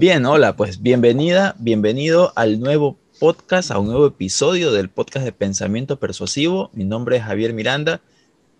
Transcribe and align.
Bien, 0.00 0.24
hola, 0.24 0.56
pues 0.56 0.80
bienvenida, 0.80 1.54
bienvenido 1.58 2.32
al 2.34 2.58
nuevo 2.58 2.96
podcast, 3.18 3.70
a 3.70 3.78
un 3.78 3.88
nuevo 3.88 4.06
episodio 4.06 4.72
del 4.72 4.88
podcast 4.88 5.26
de 5.26 5.32
Pensamiento 5.32 5.98
Persuasivo. 5.98 6.70
Mi 6.72 6.84
nombre 6.84 7.18
es 7.18 7.22
Javier 7.22 7.52
Miranda 7.52 8.00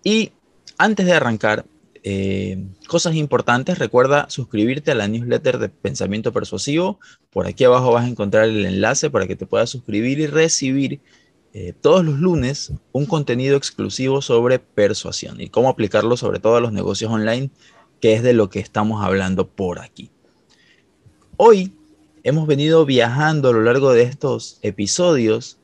y 0.03 0.33
antes 0.77 1.07
de 1.07 1.13
arrancar, 1.13 1.65
eh, 2.03 2.63
cosas 2.87 3.15
importantes, 3.15 3.79
recuerda 3.79 4.29
suscribirte 4.29 4.91
a 4.91 4.93
la 4.93 5.07
newsletter 5.07 5.57
de 5.57 5.69
Pensamiento 5.69 6.31
Persuasivo. 6.31 6.99
Por 7.31 7.47
aquí 7.47 7.63
abajo 7.63 7.91
vas 7.91 8.05
a 8.05 8.09
encontrar 8.09 8.43
el 8.43 8.63
enlace 8.63 9.09
para 9.09 9.25
que 9.25 9.35
te 9.35 9.47
puedas 9.47 9.71
suscribir 9.71 10.19
y 10.19 10.27
recibir 10.27 10.99
eh, 11.55 11.73
todos 11.73 12.05
los 12.05 12.19
lunes 12.19 12.71
un 12.91 13.07
contenido 13.07 13.57
exclusivo 13.57 14.21
sobre 14.21 14.59
persuasión 14.59 15.41
y 15.41 15.49
cómo 15.49 15.69
aplicarlo 15.69 16.17
sobre 16.17 16.37
todo 16.37 16.57
a 16.57 16.61
los 16.61 16.71
negocios 16.71 17.11
online, 17.11 17.49
que 17.99 18.13
es 18.13 18.21
de 18.21 18.33
lo 18.33 18.51
que 18.51 18.59
estamos 18.59 19.03
hablando 19.03 19.47
por 19.47 19.79
aquí. 19.79 20.11
Hoy 21.43 21.73
hemos 22.21 22.45
venido 22.45 22.85
viajando 22.85 23.49
a 23.49 23.51
lo 23.51 23.63
largo 23.63 23.93
de 23.93 24.03
estos 24.03 24.59
episodios 24.61 25.57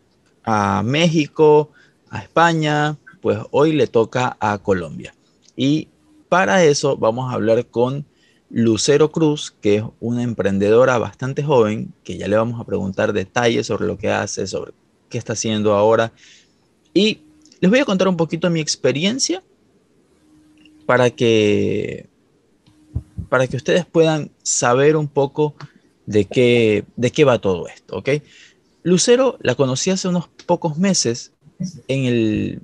a 0.43 0.81
México, 0.83 1.69
a 2.09 2.17
España, 2.17 2.97
pues 3.21 3.37
hoy 3.51 3.73
le 3.73 3.85
toca 3.85 4.37
a 4.39 4.57
Colombia. 4.57 5.13
Y 5.55 5.87
para 6.29 6.63
eso 6.63 6.97
vamos 6.97 7.29
a 7.29 7.35
hablar 7.35 7.67
con 7.67 8.07
Lucero 8.49 9.11
Cruz, 9.11 9.53
que 9.61 9.75
es 9.75 9.83
una 9.99 10.23
emprendedora 10.23 10.97
bastante 10.97 11.43
joven, 11.43 11.93
que 12.03 12.17
ya 12.17 12.27
le 12.27 12.37
vamos 12.37 12.59
a 12.59 12.65
preguntar 12.65 13.13
detalles 13.13 13.67
sobre 13.67 13.85
lo 13.85 13.99
que 13.99 14.09
hace, 14.09 14.47
sobre 14.47 14.71
qué 15.09 15.19
está 15.19 15.33
haciendo 15.33 15.75
ahora. 15.75 16.11
Y 16.91 17.19
les 17.59 17.69
voy 17.69 17.81
a 17.81 17.85
contar 17.85 18.07
un 18.07 18.17
poquito 18.17 18.49
mi 18.49 18.61
experiencia 18.61 19.43
para 20.87 21.11
que 21.11 22.09
para 23.29 23.47
que 23.47 23.57
ustedes 23.57 23.85
puedan 23.85 24.31
saber 24.43 24.95
un 24.95 25.07
poco 25.07 25.55
de 26.05 26.25
qué, 26.25 26.85
de 26.95 27.11
qué 27.11 27.25
va 27.25 27.39
todo 27.39 27.67
esto, 27.67 27.97
¿ok? 27.97 28.09
Lucero 28.83 29.37
la 29.41 29.55
conocí 29.55 29.89
hace 29.89 30.07
unos 30.07 30.29
pocos 30.45 30.77
meses 30.77 31.33
en, 31.87 32.05
el, 32.05 32.61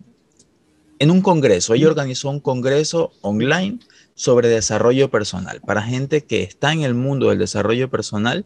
en 0.99 1.11
un 1.11 1.21
congreso. 1.21 1.73
Ella 1.73 1.87
organizó 1.87 2.29
un 2.29 2.39
congreso 2.39 3.11
online 3.21 3.79
sobre 4.15 4.47
desarrollo 4.47 5.09
personal 5.11 5.59
para 5.61 5.81
gente 5.81 6.23
que 6.23 6.43
está 6.43 6.71
en 6.71 6.83
el 6.83 6.93
mundo 6.93 7.29
del 7.29 7.39
desarrollo 7.39 7.89
personal 7.89 8.45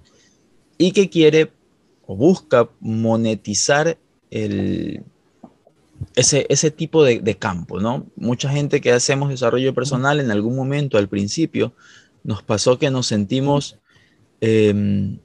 y 0.77 0.91
que 0.91 1.09
quiere 1.09 1.51
o 2.07 2.15
busca 2.15 2.69
monetizar 2.79 3.97
el, 4.31 5.03
ese, 6.15 6.47
ese 6.49 6.71
tipo 6.71 7.03
de, 7.03 7.19
de, 7.19 7.37
campo, 7.37 7.79
¿no? 7.79 8.07
Mucha 8.15 8.49
gente 8.49 8.81
que 8.81 8.91
hacemos 8.91 9.29
desarrollo 9.29 9.73
personal 9.73 10.19
en 10.19 10.31
algún 10.31 10.55
momento 10.55 10.97
al 10.97 11.09
principio 11.09 11.73
nos 12.27 12.43
pasó 12.43 12.77
que 12.77 12.91
nos 12.91 13.07
sentimos 13.07 13.79
em, 14.41 15.17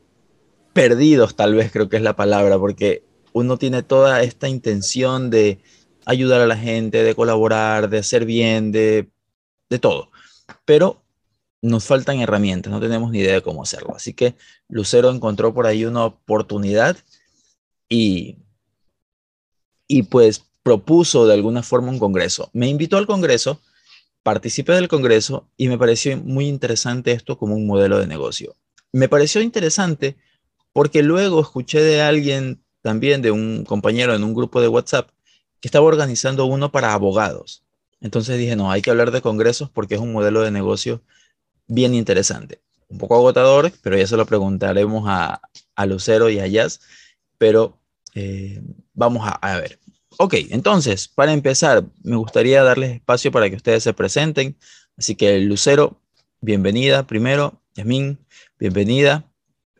perdidos, 0.72 1.34
tal 1.34 1.56
vez 1.56 1.72
creo 1.72 1.88
que 1.88 1.96
es 1.96 2.02
la 2.02 2.14
palabra, 2.14 2.60
porque 2.60 3.04
uno 3.32 3.58
tiene 3.58 3.82
toda 3.82 4.22
esta 4.22 4.48
intención 4.48 5.28
de 5.28 5.60
ayudar 6.06 6.40
a 6.40 6.46
la 6.46 6.56
gente, 6.56 7.02
de 7.02 7.14
colaborar, 7.16 7.90
de 7.90 7.98
hacer 7.98 8.24
bien, 8.24 8.70
de, 8.70 9.10
de 9.68 9.78
todo. 9.80 10.12
Pero 10.64 11.02
nos 11.60 11.84
faltan 11.84 12.20
herramientas, 12.20 12.72
no 12.72 12.80
tenemos 12.80 13.10
ni 13.10 13.18
idea 13.18 13.34
de 13.34 13.42
cómo 13.42 13.64
hacerlo. 13.64 13.96
Así 13.96 14.14
que 14.14 14.36
Lucero 14.68 15.10
encontró 15.10 15.52
por 15.52 15.66
ahí 15.66 15.84
una 15.84 16.04
oportunidad 16.04 16.96
y, 17.88 18.38
y 19.88 20.04
pues 20.04 20.44
propuso 20.62 21.26
de 21.26 21.34
alguna 21.34 21.64
forma 21.64 21.90
un 21.90 21.98
congreso. 21.98 22.48
Me 22.52 22.68
invitó 22.68 22.96
al 22.96 23.08
congreso 23.08 23.60
participé 24.22 24.72
del 24.72 24.88
Congreso 24.88 25.48
y 25.56 25.68
me 25.68 25.78
pareció 25.78 26.16
muy 26.16 26.46
interesante 26.46 27.12
esto 27.12 27.38
como 27.38 27.54
un 27.54 27.66
modelo 27.66 27.98
de 27.98 28.06
negocio. 28.06 28.54
Me 28.92 29.08
pareció 29.08 29.40
interesante 29.40 30.16
porque 30.72 31.02
luego 31.02 31.40
escuché 31.40 31.80
de 31.80 32.00
alguien 32.00 32.62
también, 32.82 33.22
de 33.22 33.30
un 33.30 33.64
compañero 33.64 34.14
en 34.14 34.24
un 34.24 34.34
grupo 34.34 34.60
de 34.60 34.68
WhatsApp, 34.68 35.10
que 35.60 35.68
estaba 35.68 35.86
organizando 35.86 36.44
uno 36.46 36.72
para 36.72 36.92
abogados. 36.92 37.62
Entonces 38.00 38.36
dije, 38.36 38.56
no, 38.56 38.70
hay 38.70 38.82
que 38.82 38.90
hablar 38.90 39.12
de 39.12 39.22
congresos 39.22 39.70
porque 39.70 39.94
es 39.94 40.00
un 40.00 40.12
modelo 40.12 40.42
de 40.42 40.50
negocio 40.50 41.02
bien 41.68 41.94
interesante. 41.94 42.60
Un 42.88 42.98
poco 42.98 43.14
agotador, 43.14 43.72
pero 43.82 43.96
ya 43.96 44.06
se 44.06 44.16
lo 44.16 44.26
preguntaremos 44.26 45.04
a, 45.06 45.40
Lucero 45.86 46.28
y 46.28 46.38
a 46.40 46.46
Jazz, 46.46 46.80
pero 47.38 47.78
eh, 48.14 48.60
vamos 48.92 49.26
a, 49.26 49.30
a 49.30 49.60
ver. 49.60 49.78
Ok, 50.18 50.34
entonces, 50.50 51.08
para 51.08 51.32
empezar, 51.32 51.84
me 52.02 52.16
gustaría 52.16 52.62
darles 52.62 52.96
espacio 52.96 53.32
para 53.32 53.48
que 53.48 53.56
ustedes 53.56 53.82
se 53.82 53.94
presenten. 53.94 54.56
Así 54.96 55.14
que, 55.14 55.38
Lucero, 55.40 56.00
bienvenida 56.40 57.06
primero. 57.06 57.54
Yasmín, 57.74 58.18
bienvenida. 58.58 59.24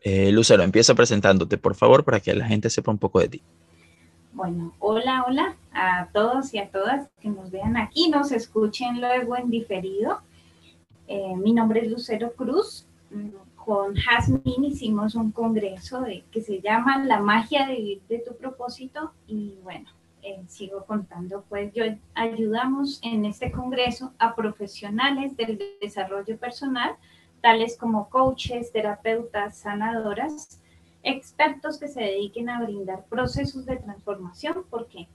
Eh, 0.01 0.31
Lucero, 0.31 0.63
empieza 0.63 0.95
presentándote, 0.95 1.57
por 1.57 1.75
favor, 1.75 2.03
para 2.03 2.19
que 2.19 2.33
la 2.33 2.47
gente 2.47 2.69
sepa 2.69 2.91
un 2.91 2.97
poco 2.97 3.19
de 3.19 3.29
ti. 3.29 3.41
Bueno, 4.33 4.73
hola, 4.79 5.23
hola 5.27 5.55
a 5.71 6.09
todos 6.11 6.53
y 6.53 6.57
a 6.57 6.69
todas 6.69 7.07
que 7.21 7.29
nos 7.29 7.51
vean 7.51 7.77
aquí, 7.77 8.09
nos 8.09 8.31
escuchen 8.31 8.99
luego 8.99 9.37
en 9.37 9.49
diferido. 9.49 10.21
Eh, 11.07 11.35
mi 11.37 11.53
nombre 11.53 11.81
es 11.81 11.91
Lucero 11.91 12.33
Cruz. 12.33 12.87
Mm, 13.11 13.29
con 13.55 13.95
Jasmine 13.95 14.67
hicimos 14.67 15.15
un 15.15 15.31
congreso 15.31 16.03
que 16.31 16.41
se 16.41 16.59
llama 16.59 17.05
La 17.05 17.21
magia 17.21 17.65
de 17.65 17.75
vivir 17.75 18.01
de 18.09 18.19
tu 18.19 18.35
propósito 18.35 19.13
y 19.25 19.55
bueno, 19.63 19.89
eh, 20.23 20.41
sigo 20.47 20.85
contando, 20.85 21.43
pues 21.49 21.73
yo 21.73 21.83
ayudamos 22.15 22.99
en 23.03 23.25
este 23.25 23.51
congreso 23.51 24.13
a 24.19 24.35
profesionales 24.35 25.35
del 25.35 25.61
desarrollo 25.81 26.37
personal, 26.37 26.95
tales 27.41 27.77
como 27.77 28.09
coaches, 28.09 28.71
terapeutas, 28.71 29.57
sanadoras, 29.57 30.61
expertos 31.03 31.77
que 31.77 31.89
se 31.89 32.01
dediquen 32.01 32.49
a 32.49 32.63
brindar 32.63 33.03
procesos 33.05 33.65
de 33.65 33.75
transformación, 33.75 34.63
porque, 34.69 35.09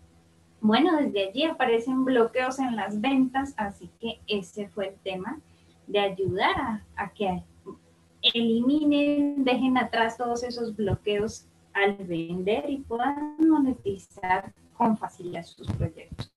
bueno, 0.60 0.98
desde 0.98 1.28
allí 1.28 1.44
aparecen 1.44 2.04
bloqueos 2.04 2.58
en 2.58 2.76
las 2.76 3.00
ventas, 3.00 3.54
así 3.56 3.91
que 3.98 4.20
ese 4.26 4.68
fue 4.68 4.88
el 4.88 4.97
tema 4.97 5.41
de 5.86 6.00
ayudar 6.00 6.60
a, 6.60 6.84
a 6.97 7.10
que 7.14 7.42
eliminen, 8.20 9.42
dejen 9.42 9.78
atrás 9.78 10.18
todos 10.18 10.42
esos 10.42 10.76
bloqueos 10.76 11.47
al 11.72 11.97
vender 11.97 12.68
y 12.68 12.78
puedan 12.78 13.36
monetizar 13.38 14.52
con 14.78 14.97
facilidad 14.97 15.44
sus 15.44 15.66
proyectos. 15.72 16.33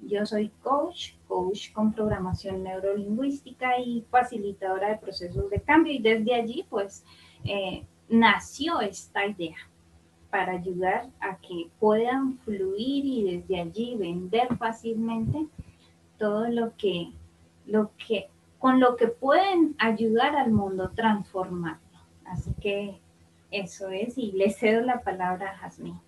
Yo 0.00 0.24
soy 0.24 0.50
coach, 0.62 1.14
coach 1.26 1.72
con 1.72 1.92
programación 1.92 2.62
neurolingüística 2.62 3.78
y 3.78 4.04
facilitadora 4.10 4.90
de 4.90 4.98
procesos 4.98 5.50
de 5.50 5.60
cambio 5.60 5.92
y 5.92 5.98
desde 5.98 6.34
allí 6.34 6.64
pues 6.70 7.04
eh, 7.44 7.84
nació 8.08 8.80
esta 8.80 9.26
idea 9.26 9.56
para 10.30 10.52
ayudar 10.52 11.08
a 11.20 11.36
que 11.38 11.68
puedan 11.80 12.38
fluir 12.38 13.04
y 13.04 13.22
desde 13.22 13.60
allí 13.60 13.96
vender 13.96 14.56
fácilmente 14.56 15.46
todo 16.18 16.48
lo 16.48 16.76
que, 16.76 17.12
lo 17.66 17.90
que, 17.96 18.28
con 18.58 18.80
lo 18.80 18.96
que 18.96 19.08
pueden 19.08 19.74
ayudar 19.78 20.36
al 20.36 20.50
mundo 20.50 20.90
transformarlo. 20.94 21.80
Así 22.24 22.52
que 22.60 23.00
eso 23.50 23.88
es 23.90 24.18
y 24.18 24.32
le 24.32 24.50
cedo 24.50 24.80
la 24.80 25.00
palabra 25.00 25.50
a 25.50 25.56
Jasmine. 25.56 26.03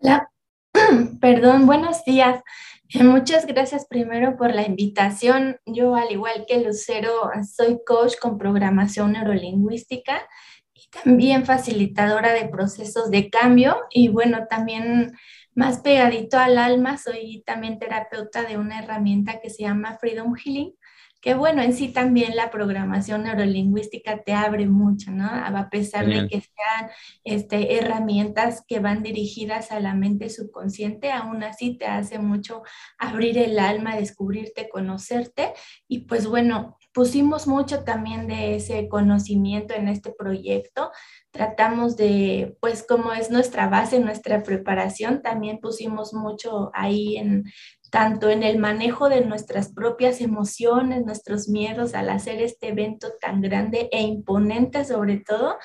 Hola, 0.00 0.30
perdón, 1.20 1.66
buenos 1.66 2.04
días. 2.04 2.42
Eh, 2.88 3.02
muchas 3.04 3.46
gracias 3.46 3.86
primero 3.86 4.36
por 4.36 4.54
la 4.54 4.66
invitación. 4.66 5.56
Yo, 5.66 5.94
al 5.94 6.10
igual 6.10 6.44
que 6.46 6.60
Lucero, 6.60 7.30
soy 7.50 7.80
coach 7.86 8.14
con 8.20 8.38
programación 8.38 9.12
neurolingüística 9.12 10.28
y 10.74 10.88
también 10.90 11.44
facilitadora 11.46 12.32
de 12.32 12.48
procesos 12.48 13.10
de 13.10 13.30
cambio. 13.30 13.76
Y 13.90 14.08
bueno, 14.08 14.46
también 14.48 15.12
más 15.54 15.80
pegadito 15.80 16.38
al 16.38 16.58
alma, 16.58 16.98
soy 16.98 17.42
también 17.46 17.78
terapeuta 17.78 18.44
de 18.44 18.56
una 18.56 18.80
herramienta 18.80 19.40
que 19.40 19.50
se 19.50 19.62
llama 19.62 19.98
Freedom 19.98 20.34
Healing, 20.34 20.74
que 21.22 21.34
bueno, 21.34 21.62
en 21.62 21.72
sí 21.72 21.88
también 21.88 22.34
la 22.34 22.50
programación 22.50 23.22
neurolingüística 23.22 24.24
te 24.24 24.32
abre 24.32 24.66
mucho, 24.66 25.12
¿no? 25.12 25.24
A 25.24 25.70
pesar 25.70 26.04
de 26.04 26.26
que 26.26 26.40
sean 26.40 26.90
este, 27.22 27.78
herramientas 27.78 28.64
que 28.66 28.80
van 28.80 29.04
dirigidas 29.04 29.70
a 29.70 29.78
la 29.78 29.94
mente 29.94 30.28
subconsciente, 30.30 31.12
aún 31.12 31.44
así 31.44 31.78
te 31.78 31.86
hace 31.86 32.18
mucho 32.18 32.64
abrir 32.98 33.38
el 33.38 33.60
alma, 33.60 33.94
descubrirte, 33.94 34.68
conocerte. 34.68 35.54
Y 35.86 36.06
pues 36.06 36.26
bueno, 36.26 36.76
pusimos 36.92 37.46
mucho 37.46 37.84
también 37.84 38.26
de 38.26 38.56
ese 38.56 38.88
conocimiento 38.88 39.74
en 39.74 39.86
este 39.86 40.10
proyecto. 40.10 40.90
Tratamos 41.30 41.96
de, 41.96 42.56
pues 42.60 42.84
como 42.84 43.12
es 43.12 43.30
nuestra 43.30 43.68
base, 43.68 44.00
nuestra 44.00 44.42
preparación, 44.42 45.22
también 45.22 45.60
pusimos 45.60 46.14
mucho 46.14 46.72
ahí 46.74 47.16
en 47.16 47.44
tanto 47.92 48.30
en 48.30 48.42
el 48.42 48.58
manejo 48.58 49.10
de 49.10 49.22
nuestras 49.22 49.70
propias 49.70 50.22
emociones, 50.22 51.04
nuestros 51.04 51.50
miedos 51.50 51.92
al 51.92 52.08
hacer 52.08 52.40
este 52.40 52.68
evento 52.68 53.08
tan 53.20 53.42
grande 53.42 53.90
e 53.92 54.00
imponente 54.00 54.86
sobre 54.86 55.18
todo, 55.18 55.56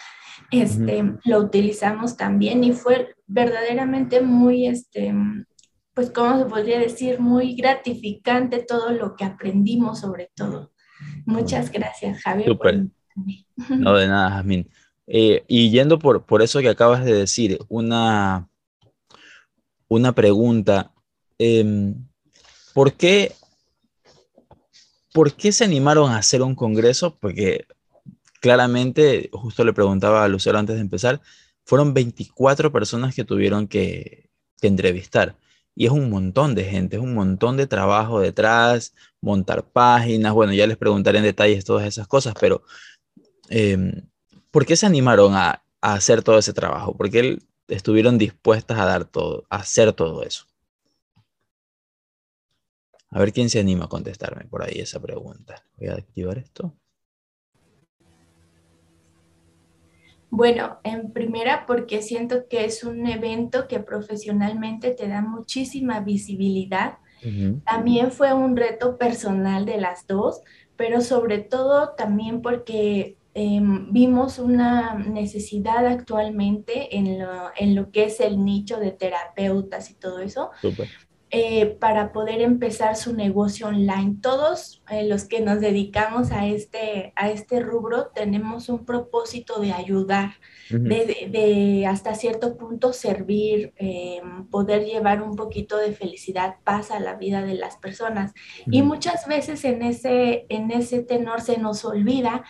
este, 0.52 1.14
lo 1.24 1.40
utilizamos 1.40 2.18
también 2.18 2.66
y 2.66 2.74
fue 2.74 3.16
verdaderamente 3.28 4.20
muy, 4.20 4.68
este, 4.68 5.14
pues, 5.94 6.12
¿cómo 6.12 6.38
se 6.38 6.46
podría 6.48 6.80
decir? 6.80 7.22
Muy 7.22 7.56
gratificante 7.56 8.60
todo 8.60 8.92
lo 8.92 9.16
que 9.16 9.24
aprendimos 9.24 10.02
sobre 10.02 10.30
todo. 10.36 10.74
Muchas 11.26 11.72
gracias, 11.72 12.22
Javier. 12.22 12.58
No, 13.70 13.96
de 13.96 14.08
nada, 14.08 14.32
Jasmine. 14.32 14.70
Eh, 15.08 15.46
y 15.48 15.72
yendo 15.72 15.98
por, 15.98 16.26
por 16.26 16.42
eso 16.42 16.60
que 16.60 16.70
acabas 16.70 17.06
de 17.06 17.14
decir, 17.14 17.58
una, 17.70 18.50
una 19.88 20.12
pregunta. 20.14 20.94
Em, 21.40 22.08
¿por, 22.78 22.94
qué, 22.94 23.32
¿Por 25.12 25.34
qué 25.34 25.52
se 25.52 25.64
animaron 25.64 26.12
a 26.12 26.18
hacer 26.18 26.44
un 26.44 26.54
congreso? 26.54 27.18
Porque 27.20 27.66
claramente, 28.40 29.32
justo 29.34 29.66
le 29.66 29.74
preguntaba 29.74 30.24
a 30.24 30.28
Lucero 30.28 30.60
antes 30.60 30.76
de 30.76 30.82
empezar, 30.82 31.20
fueron 31.66 31.96
24 31.96 32.72
personas 32.72 33.16
que 33.16 33.24
tuvieron 33.24 33.68
que, 33.68 34.30
entrevistar. 34.62 35.36
Y 35.74 35.88
es 35.88 35.92
un 35.92 36.12
montón 36.12 36.54
de 36.54 36.66
gente, 36.66 36.98
es 36.98 37.02
un 37.02 37.16
montón 37.16 37.58
de 37.58 37.66
trabajo 37.66 38.20
detrás, 38.20 38.94
montar 39.22 39.64
páginas, 39.66 40.34
bueno, 40.34 40.54
ya 40.54 40.68
les 40.68 40.78
preguntaré 40.78 41.18
en 41.18 41.24
detalles 41.24 41.66
todas 41.66 41.88
esas 41.88 42.08
cosas, 42.08 42.36
pero 42.40 42.62
em, 43.50 44.08
¿por 44.52 44.68
qué 44.68 44.76
se 44.76 44.86
animaron 44.86 45.34
a, 45.34 45.64
hacer 45.82 46.22
todo 46.22 46.38
ese 46.38 46.54
trabajo? 46.54 46.96
¿Por 46.96 47.10
qué 47.10 47.40
estuvieron 47.70 48.20
dispuestas 48.20 48.78
a 48.80 48.86
dar 48.86 49.06
todo, 49.06 49.46
a 49.50 49.58
hacer 49.58 49.94
todo 49.94 50.22
eso? 50.24 50.47
A 53.10 53.20
ver 53.20 53.32
quién 53.32 53.50
se 53.50 53.60
anima 53.60 53.86
a 53.86 53.90
contestarme 53.90 54.46
por 54.46 54.64
ahí 54.64 54.80
esa 54.80 55.02
pregunta. 55.02 55.64
Voy 55.78 55.88
a 55.88 55.94
activar 55.94 56.38
esto. 56.38 56.76
Bueno, 60.30 60.80
en 60.84 61.14
primera 61.14 61.66
porque 61.66 62.02
siento 62.02 62.48
que 62.50 62.66
es 62.66 62.84
un 62.84 63.08
evento 63.08 63.68
que 63.68 63.80
profesionalmente 63.80 64.92
te 64.92 65.08
da 65.08 65.22
muchísima 65.22 66.02
visibilidad. 66.02 66.98
También 67.66 68.12
fue 68.12 68.32
un 68.34 68.56
reto 68.56 68.98
personal 68.98 69.66
de 69.66 69.80
las 69.80 70.06
dos, 70.06 70.42
pero 70.76 71.02
sobre 71.02 71.40
todo 71.40 71.96
también 71.96 72.42
porque 72.42 73.18
em, 73.34 73.92
vimos 73.92 74.38
una 74.38 74.94
necesidad 74.94 75.86
actualmente 75.88 76.96
en 76.96 77.20
lo, 77.20 77.52
en 77.58 77.76
lo, 77.76 77.92
que 77.92 78.06
es 78.06 78.20
el 78.20 78.46
nicho 78.46 78.80
de 78.80 78.92
terapeutas 78.92 79.90
y 79.90 79.96
todo 79.96 80.20
eso. 80.20 80.52
Eh, 81.30 81.76
para 81.82 82.14
poder 82.14 82.40
empezar 82.40 82.96
su 82.96 83.14
negocio 83.14 83.68
online. 83.68 84.16
Todos 84.22 84.82
eh, 84.90 85.06
los 85.06 85.26
que 85.26 85.42
nos 85.42 85.60
dedicamos 85.60 86.32
a 86.32 86.48
este, 86.48 87.12
a 87.18 87.30
este 87.30 87.60
rubro 87.60 88.12
tenemos 88.16 88.70
un 88.70 88.86
propósito 88.86 89.60
de 89.60 89.74
ayudar, 89.74 90.36
de, 90.70 91.86
hasta 91.86 92.16
cierto 92.16 92.56
punto 92.56 92.94
servir, 92.94 93.74
eh, 93.76 94.22
poder 94.50 94.86
llevar 94.86 95.22
un 95.22 95.36
poquito 95.36 95.76
de 95.76 95.92
felicidad, 95.92 96.56
paz 96.64 96.92
a 96.92 97.00
la 97.02 97.16
vida 97.16 97.44
de 97.44 97.56
las 97.56 97.76
personas. 97.76 98.34
Y 98.72 98.82
muchas 98.82 99.28
veces 99.28 99.66
en 99.66 99.82
ese, 99.82 100.46
en 100.48 100.72
ese 100.72 101.04
tenor 101.04 101.42
se 101.42 101.58
nos 101.58 101.84
olvida 101.84 102.46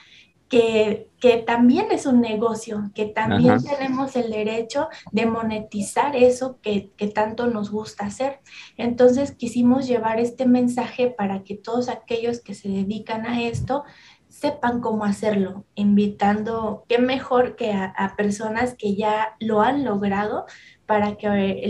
que, 0.50 1.10
también 1.46 1.92
es 1.92 2.06
un 2.06 2.22
negocio, 2.22 2.92
que 2.96 3.06
también 3.06 3.62
tenemos 3.64 4.16
el 4.16 4.32
derecho 4.32 4.88
de 5.12 5.26
monetizar 5.26 6.16
eso 6.16 6.60
que, 6.62 6.92
que, 6.96 7.08
tanto 7.08 7.48
nos 7.48 7.70
gusta 7.70 8.06
hacer. 8.06 8.40
Entonces 8.78 9.32
quisimos 9.32 9.88
llevar 9.88 10.20
este 10.20 10.46
mensaje 10.46 11.10
para 11.10 11.44
que 11.44 11.56
todos 11.56 11.90
aquellos 11.90 12.40
que 12.40 12.54
se 12.54 12.70
dedican 12.70 13.26
a 13.26 13.42
esto 13.42 13.84
sepan 14.30 14.82
cómo 14.82 15.04
hacerlo, 15.04 15.66
invitando, 15.76 16.86
qué 16.88 17.00
mejor 17.00 17.56
que 17.56 17.72
a, 17.72 18.14
personas 18.16 18.76
que 18.78 18.96
ya 18.96 19.36
lo 19.40 19.62
han 19.62 19.84
logrado 19.84 20.46
para 20.86 21.18
que 21.18 21.28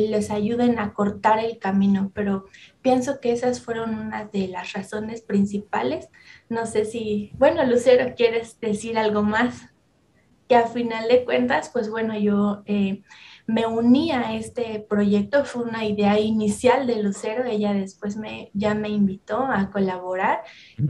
les 0.09 0.31
ayuden 0.31 0.77
a 0.79 0.94
cortar 0.94 1.39
el 1.39 1.59
camino. 1.59 2.12
Pero 2.13 2.45
pienso 2.88 3.19
que 3.19 3.34
esas 3.34 3.60
fueron 3.60 3.95
una 3.95 4.24
de 4.31 4.48
las 4.48 4.72
razones 4.72 5.22
principales. 5.22 6.07
No 6.48 6.66
sé 6.66 6.86
si, 6.86 7.31
bueno, 7.38 7.66
Lucero, 7.66 8.13
¿quieres 8.16 8.62
decir 8.62 8.98
algo 8.98 9.24
más? 9.24 9.74
Que 10.48 10.56
a 10.56 10.68
final 10.68 11.06
de 11.10 11.25
cuentas, 11.25 11.69
pues 11.74 11.89
bueno, 11.89 12.18
yo... 12.18 12.63
Eh, 12.66 13.04
me 13.50 13.66
uní 13.66 14.12
a 14.12 14.36
este 14.36 14.86
proyecto, 14.89 15.45
fue 15.45 15.63
una 15.63 15.86
idea 15.86 16.19
inicial 16.19 16.86
de 16.86 17.01
Lucero, 17.01 17.45
ella 17.45 17.74
después 17.74 18.18
me, 18.18 18.51
ya 18.54 18.75
me 18.75 18.89
invitó 18.89 19.38
a 19.45 19.72
colaborar 19.72 20.42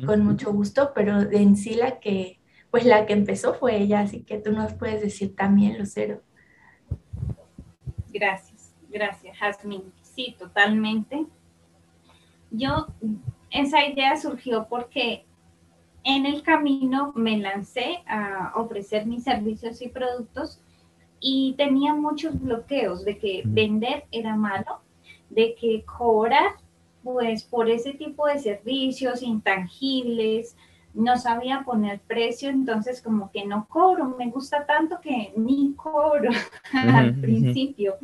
con 0.07 0.25
mucho 0.25 0.51
gusto, 0.51 0.91
pero 0.95 1.21
en 1.31 1.55
sí 1.55 1.75
la 1.75 1.99
que, 1.99 2.39
pues 2.71 2.83
la 2.83 3.05
que 3.05 3.13
empezó 3.13 3.53
fue 3.53 3.77
ella, 3.77 3.99
así 3.99 4.23
que 4.23 4.39
tú 4.39 4.53
nos 4.53 4.73
puedes 4.73 5.01
decir 5.01 5.35
también, 5.35 5.77
Lucero. 5.77 6.23
Gracias, 8.11 8.73
gracias, 8.89 9.37
Jasmine. 9.37 9.91
Sí, 10.01 10.35
totalmente. 10.39 11.27
Yo, 12.51 12.87
esa 13.51 13.85
idea 13.85 14.17
surgió 14.17 14.67
porque 14.69 15.25
en 16.03 16.25
el 16.25 16.41
camino 16.41 17.11
me 17.15 17.37
lancé 17.37 18.03
a 18.07 18.53
ofrecer 18.55 19.05
mis 19.05 19.23
servicios 19.23 19.81
y 19.81 19.89
productos 19.89 20.61
y 21.19 21.55
tenía 21.57 21.93
muchos 21.93 22.39
bloqueos 22.39 23.03
de 23.03 23.17
que 23.17 23.41
vender 23.45 24.05
era 24.11 24.35
malo, 24.35 24.81
de 25.29 25.55
que 25.55 25.83
cobrar, 25.83 26.51
pues 27.03 27.43
por 27.43 27.69
ese 27.69 27.93
tipo 27.93 28.27
de 28.27 28.39
servicios 28.39 29.21
intangibles, 29.21 30.55
no 30.93 31.17
sabía 31.17 31.63
poner 31.63 31.99
precio, 31.99 32.49
entonces 32.49 33.01
como 33.01 33.31
que 33.31 33.45
no 33.45 33.67
cobro, 33.67 34.15
me 34.17 34.29
gusta 34.29 34.65
tanto 34.65 34.99
que 34.99 35.31
ni 35.35 35.73
cobro 35.75 36.31
al 36.73 37.15
principio. 37.15 37.95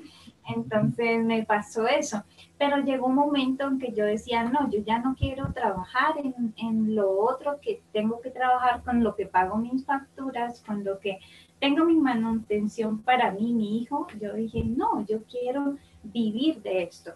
Entonces 0.48 1.24
me 1.24 1.44
pasó 1.44 1.88
eso, 1.88 2.24
pero 2.57 2.78
llegó 2.78 3.07
un 3.07 3.16
momento 3.16 3.68
en 3.68 3.80
que 3.80 3.94
yo 3.94 4.06
decía, 4.06 4.44
no, 4.44 4.69
yo 4.69 4.80
ya 4.80 5.00
no 5.00 5.16
quiero 5.16 5.54
trabajar 5.54 6.16
en, 6.18 6.54
en 6.57 6.95
lo 6.95 7.12
otro, 7.19 7.60
que 7.62 7.81
tengo 7.92 8.19
que 8.22 8.30
trabajar 8.30 8.84
con 8.84 9.04
lo 9.04 9.16
que 9.16 9.25
pago 9.25 9.57
mis 9.57 9.86
facturas, 9.86 10.62
con 10.66 10.84
lo 10.84 11.00
que 11.00 11.19
tengo 11.63 11.86
mi 11.86 11.95
manutención 11.95 13.01
para 13.04 13.31
mí, 13.31 13.54
mi 13.54 13.80
hijo, 13.80 14.06
yo 14.19 14.34
dije, 14.34 14.66
no, 14.66 15.06
yo 15.06 15.24
quiero 15.24 15.78
vivir 16.04 16.62
de 16.62 16.84
esto. 16.84 17.13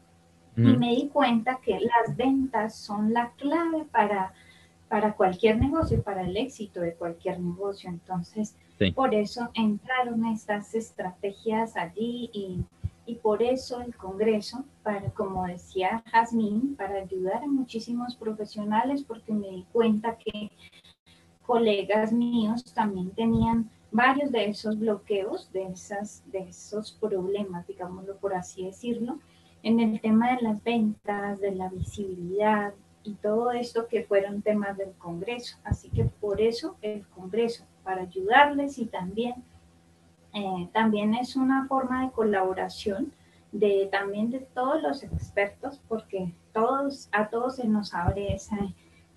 Y 0.56 0.62
me 0.62 0.96
di 0.96 1.10
cuenta 1.10 1.60
que 1.62 1.80
las 1.80 2.16
ventas 2.16 2.76
son 2.76 3.14
la 3.14 3.32
clave 3.38 3.86
para, 3.92 4.34
para 4.88 5.14
cualquier 5.14 5.60
negocio, 5.60 6.02
para 6.02 6.22
el 6.22 6.36
éxito 6.36 6.80
de 6.80 6.96
cualquier 6.96 7.40
negocio. 7.40 7.90
Entonces, 7.90 8.56
por 8.96 9.14
eso 9.14 9.50
entraron 9.54 10.26
estas 10.26 10.74
estrategias 10.74 11.76
allí 11.76 12.30
y, 12.34 12.64
y, 13.08 13.16
por 13.16 13.42
eso 13.42 13.82
el 13.82 13.96
Congreso, 13.96 14.66
para, 14.84 15.10
como 15.12 15.48
decía 15.48 16.04
Jazmín, 16.12 16.76
para 16.76 17.00
ayudar 17.00 17.44
a 17.44 17.48
muchísimos 17.48 18.16
profesionales, 18.16 19.04
porque 19.04 19.34
me 19.34 19.50
di 19.50 19.66
cuenta 19.72 20.18
que 20.18 20.52
colegas 21.46 22.12
míos 22.12 22.74
también 22.74 23.12
tenían 23.12 23.70
varios 23.92 24.32
de 24.32 24.46
esos 24.50 24.78
bloqueos, 24.78 25.52
de, 25.54 25.68
esas, 25.68 26.24
de 26.32 26.40
esos 26.40 26.92
problemas, 26.92 27.66
digámoslo 27.66 28.18
por 28.18 28.36
así 28.36 28.66
decirlo, 28.66 29.20
en 29.64 29.80
el 29.80 30.00
tema 30.02 30.36
de 30.36 30.42
las 30.42 30.64
ventas, 30.64 31.40
de 31.40 31.52
la 31.56 31.70
visibilidad 31.70 32.74
y 33.04 33.14
todo 33.16 33.52
esto 33.52 33.88
que 33.88 34.04
fueron 34.04 34.42
temas 34.42 34.78
del 34.78 34.92
Congreso. 34.94 35.58
Así 35.64 35.90
que 35.90 36.04
por 36.06 36.42
eso 36.42 36.76
el 36.82 37.08
Congreso, 37.08 37.66
para 37.84 38.02
ayudarles 38.02 38.78
y 38.78 38.86
también, 38.86 39.36
eh, 40.38 40.70
también 40.72 41.16
es 41.16 41.36
una 41.36 41.68
forma 41.68 42.06
de 42.06 42.12
colaboración 42.12 43.12
de 43.52 43.90
también 43.92 44.30
de 44.30 44.40
todos 44.40 44.84
los 44.84 45.02
expertos, 45.02 45.80
porque 45.88 46.32
todos, 46.54 47.10
a 47.12 47.30
todos 47.30 47.56
se 47.56 47.68
nos 47.68 47.94
abre 47.94 48.36
esa, 48.36 48.58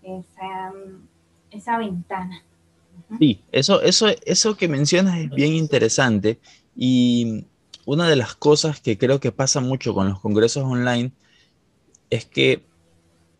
esa, 0.03 0.73
esa 1.50 1.79
ventana. 1.79 2.43
Sí, 3.19 3.43
eso, 3.53 3.83
eso, 3.83 4.07
eso 4.25 4.57
que 4.57 4.69
mencionas 4.69 5.19
es 5.19 5.31
bien 5.31 5.53
interesante 5.53 6.39
y 6.75 7.45
una 7.85 8.09
de 8.09 8.17
las 8.17 8.35
cosas 8.35 8.81
que 8.81 8.97
creo 8.97 9.21
que 9.21 9.33
pasa 9.33 9.61
mucho 9.61 9.93
con 9.93 10.09
los 10.09 10.21
congresos 10.21 10.65
online 10.65 11.12
es 12.09 12.25
que, 12.25 12.65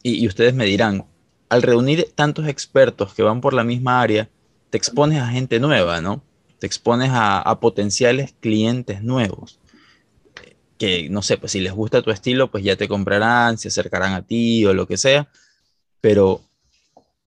y, 0.03 0.27
ustedes 0.27 0.55
me 0.55 0.67
dirán, 0.67 1.07
al 1.49 1.63
reunir 1.63 2.13
tantos 2.15 2.47
expertos 2.47 3.15
que 3.15 3.23
van 3.23 3.41
por 3.41 3.55
la 3.55 3.65
misma 3.65 4.03
área, 4.03 4.29
te 4.69 4.77
expones 4.77 5.21
a 5.21 5.29
gente 5.29 5.61
nueva, 5.61 6.01
¿no? 6.01 6.23
Te 6.61 6.67
expones 6.67 7.11
a, 7.13 7.59
potenciales 7.61 8.35
clientes 8.39 9.03
nuevos 9.03 9.59
que, 10.79 11.11
no 11.11 11.23
sé, 11.23 11.37
pues 11.37 11.53
si 11.53 11.61
les 11.61 11.73
gusta 11.73 12.03
tu 12.03 12.11
estilo, 12.11 12.51
pues 12.51 12.65
ya 12.65 12.77
te 12.77 12.89
comprarán, 12.89 13.59
se 13.59 13.69
acercarán 13.69 14.15
a 14.15 14.23
ti 14.23 14.65
o 14.65 14.73
lo 14.73 14.87
que 14.87 14.97
sea, 14.97 15.29
pero 16.01 16.41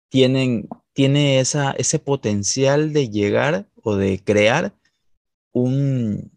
tienen, 0.09 0.69
tiene 0.93 1.41
esa, 1.41 1.73
ese 1.73 1.99
potencial 1.99 2.93
de 2.93 3.11
llegar 3.11 3.67
o 3.83 3.97
de 3.97 4.23
crear 4.23 4.73
un, 5.53 6.31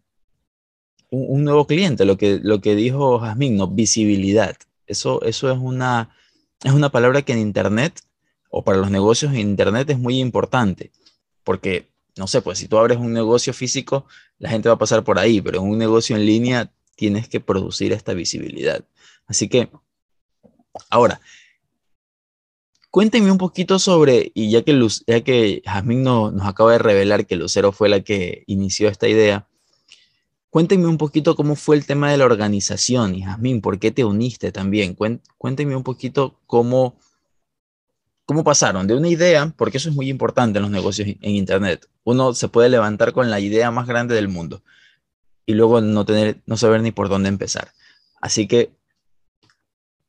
un, 1.10 1.44
nuevo 1.44 1.66
cliente, 1.66 2.04
lo 2.04 2.16
que, 2.16 2.40
lo 2.42 2.60
que 2.60 2.74
dijo 2.74 3.20
Jazmín, 3.20 3.56
¿no? 3.56 3.68
visibilidad. 3.68 4.56
Eso, 4.86 5.22
eso 5.22 5.50
es, 5.52 5.58
una, 5.58 6.16
es 6.64 6.72
una 6.72 6.90
palabra 6.90 7.22
que 7.22 7.32
en 7.32 7.38
Internet 7.38 8.00
o 8.50 8.62
para 8.62 8.78
los 8.78 8.90
negocios 8.90 9.32
en 9.32 9.40
Internet 9.40 9.90
es 9.90 9.98
muy 9.98 10.20
importante, 10.20 10.92
porque, 11.42 11.88
no 12.16 12.26
sé, 12.26 12.42
pues 12.42 12.58
si 12.58 12.68
tú 12.68 12.78
abres 12.78 12.98
un 12.98 13.12
negocio 13.12 13.52
físico, 13.52 14.06
la 14.38 14.50
gente 14.50 14.68
va 14.68 14.76
a 14.76 14.78
pasar 14.78 15.04
por 15.04 15.18
ahí, 15.18 15.40
pero 15.40 15.60
en 15.60 15.68
un 15.68 15.78
negocio 15.78 16.16
en 16.16 16.26
línea 16.26 16.72
tienes 16.96 17.28
que 17.28 17.40
producir 17.40 17.92
esta 17.92 18.14
visibilidad. 18.14 18.84
Así 19.26 19.48
que, 19.48 19.70
ahora, 20.90 21.20
Cuéntenme 22.94 23.32
un 23.32 23.38
poquito 23.38 23.80
sobre, 23.80 24.30
y 24.36 24.52
ya 24.52 24.62
que, 24.62 24.88
ya 25.08 25.20
que 25.22 25.62
Jazmín 25.64 26.04
no, 26.04 26.30
nos 26.30 26.46
acaba 26.46 26.70
de 26.70 26.78
revelar 26.78 27.26
que 27.26 27.34
Lucero 27.34 27.72
fue 27.72 27.88
la 27.88 28.02
que 28.02 28.44
inició 28.46 28.88
esta 28.88 29.08
idea, 29.08 29.48
cuéntenme 30.48 30.86
un 30.86 30.96
poquito 30.96 31.34
cómo 31.34 31.56
fue 31.56 31.74
el 31.74 31.86
tema 31.86 32.08
de 32.12 32.18
la 32.18 32.24
organización, 32.24 33.16
y 33.16 33.22
Jazmín, 33.24 33.60
¿por 33.62 33.80
qué 33.80 33.90
te 33.90 34.04
uniste 34.04 34.52
también? 34.52 34.96
Cuéntenme 35.38 35.74
un 35.74 35.82
poquito 35.82 36.38
cómo, 36.46 36.96
cómo 38.26 38.44
pasaron 38.44 38.86
de 38.86 38.94
una 38.94 39.08
idea, 39.08 39.52
porque 39.56 39.78
eso 39.78 39.88
es 39.88 39.94
muy 39.94 40.08
importante 40.08 40.58
en 40.58 40.62
los 40.62 40.70
negocios 40.70 41.08
en 41.08 41.30
Internet. 41.30 41.88
Uno 42.04 42.32
se 42.34 42.48
puede 42.48 42.68
levantar 42.68 43.12
con 43.12 43.30
la 43.30 43.40
idea 43.40 43.70
más 43.70 43.86
grande 43.86 44.14
del 44.14 44.28
mundo 44.28 44.62
y 45.46 45.54
luego 45.54 45.80
no, 45.80 46.04
tener, 46.04 46.42
no 46.46 46.56
saber 46.56 46.80
ni 46.80 46.90
por 46.90 47.08
dónde 47.08 47.28
empezar. 47.28 47.68
Así 48.20 48.48
que, 48.48 48.72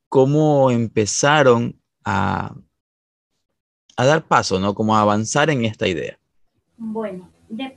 ¿cómo 0.08 0.72
empezaron 0.72 1.80
a, 2.06 2.56
a 3.98 4.06
dar 4.06 4.26
paso, 4.28 4.60
¿no? 4.60 4.74
Como 4.74 4.96
a 4.96 5.02
avanzar 5.02 5.50
en 5.50 5.66
esta 5.66 5.88
idea. 5.88 6.18
Bueno, 6.78 7.30
de 7.50 7.76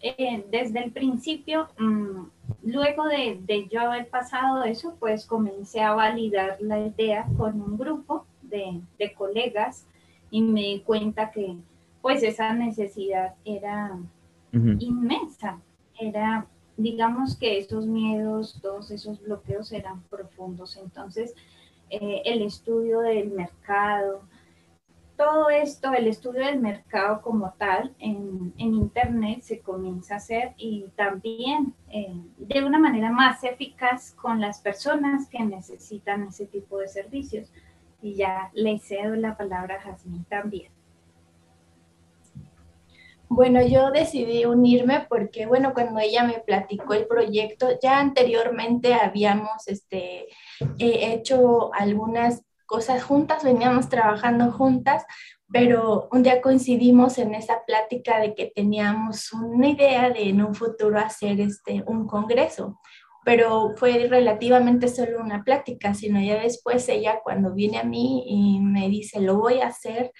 eh, 0.00 0.46
desde 0.50 0.84
el 0.84 0.92
principio, 0.92 1.68
mm, 1.78 2.24
luego 2.64 3.06
de, 3.06 3.40
de, 3.42 3.68
yo 3.68 3.80
haber 3.80 4.08
pasado 4.08 4.64
eso, 4.64 4.96
pues 5.00 5.26
comencé 5.26 5.80
a 5.80 5.94
validar 5.94 6.58
la 6.60 6.78
idea 6.78 7.26
con 7.36 7.60
un 7.60 7.76
grupo 7.76 8.26
de, 8.56 8.80
de, 8.98 9.14
colegas 9.14 9.86
y 10.30 10.42
me 10.42 10.60
di 10.60 10.80
cuenta 10.80 11.30
que 11.30 11.56
pues 12.02 12.22
esa 12.22 12.52
necesidad 12.52 13.34
era 13.44 13.98
inmensa, 14.78 15.60
era, 15.98 16.46
digamos 16.76 17.36
que 17.36 17.58
esos 17.58 17.86
miedos, 17.86 18.60
todos 18.62 18.90
esos 18.90 19.20
bloqueos 19.22 19.72
eran 19.72 20.02
profundos, 20.04 20.76
entonces 20.76 21.34
eh, 21.90 22.22
el 22.24 22.42
estudio 22.42 23.00
del 23.00 23.30
mercado, 23.30 24.22
todo 25.16 25.48
esto, 25.48 25.92
el 25.92 26.08
estudio 26.08 26.44
del 26.44 26.60
mercado 26.60 27.22
como 27.22 27.52
tal 27.52 27.94
en, 27.98 28.52
Internet 28.58 29.42
se 29.42 29.60
comienza 29.60 30.14
a 30.14 30.16
hacer 30.18 30.54
y 30.56 30.86
también 30.96 31.74
eh, 31.88 32.14
de 32.36 32.64
una 32.64 32.78
manera 32.78 33.10
más 33.10 33.44
eficaz 33.44 34.12
con 34.12 34.40
las 34.40 34.60
personas 34.60 35.28
que 35.28 35.38
necesitan 35.44 36.24
ese 36.24 36.46
tipo 36.46 36.78
de 36.78 36.88
servicios. 36.88 37.50
Y 38.04 38.16
ya 38.16 38.50
le 38.52 38.78
cedo 38.78 39.16
la 39.16 39.34
palabra 39.34 39.76
a 39.76 39.80
Jazmín 39.80 40.26
también. 40.26 40.70
Bueno, 43.30 43.66
yo 43.66 43.90
decidí 43.90 44.44
unirme 44.44 45.06
porque, 45.08 45.46
bueno, 45.46 45.72
cuando 45.72 46.00
ella 46.00 46.22
me 46.22 46.34
platicó 46.40 46.92
el 46.92 47.06
proyecto, 47.06 47.66
ya 47.82 47.98
anteriormente 47.98 48.92
habíamos 48.92 49.66
este, 49.68 50.26
hecho 50.78 51.72
algunas 51.72 52.42
cosas 52.66 53.02
juntas, 53.02 53.42
veníamos 53.42 53.88
trabajando 53.88 54.52
juntas, 54.52 55.06
pero 55.50 56.08
un 56.12 56.22
día 56.22 56.42
coincidimos 56.42 57.16
en 57.16 57.34
esa 57.34 57.64
plática 57.64 58.20
de 58.20 58.34
que 58.34 58.52
teníamos 58.54 59.32
una 59.32 59.68
idea 59.68 60.10
de 60.10 60.28
en 60.28 60.42
un 60.42 60.54
futuro 60.54 60.98
hacer 60.98 61.40
este, 61.40 61.82
un 61.86 62.06
congreso, 62.06 62.80
pero 63.24 63.74
fue 63.76 64.06
relativamente 64.08 64.88
solo 64.88 65.20
una 65.20 65.42
plática, 65.44 65.94
sino 65.94 66.20
ya 66.20 66.40
después 66.40 66.88
ella 66.88 67.20
cuando 67.22 67.54
viene 67.54 67.78
a 67.78 67.84
mí 67.84 68.24
y 68.26 68.60
me 68.60 68.88
dice, 68.88 69.20
lo 69.20 69.38
voy 69.38 69.60
a 69.60 69.68
hacer, 69.68 70.12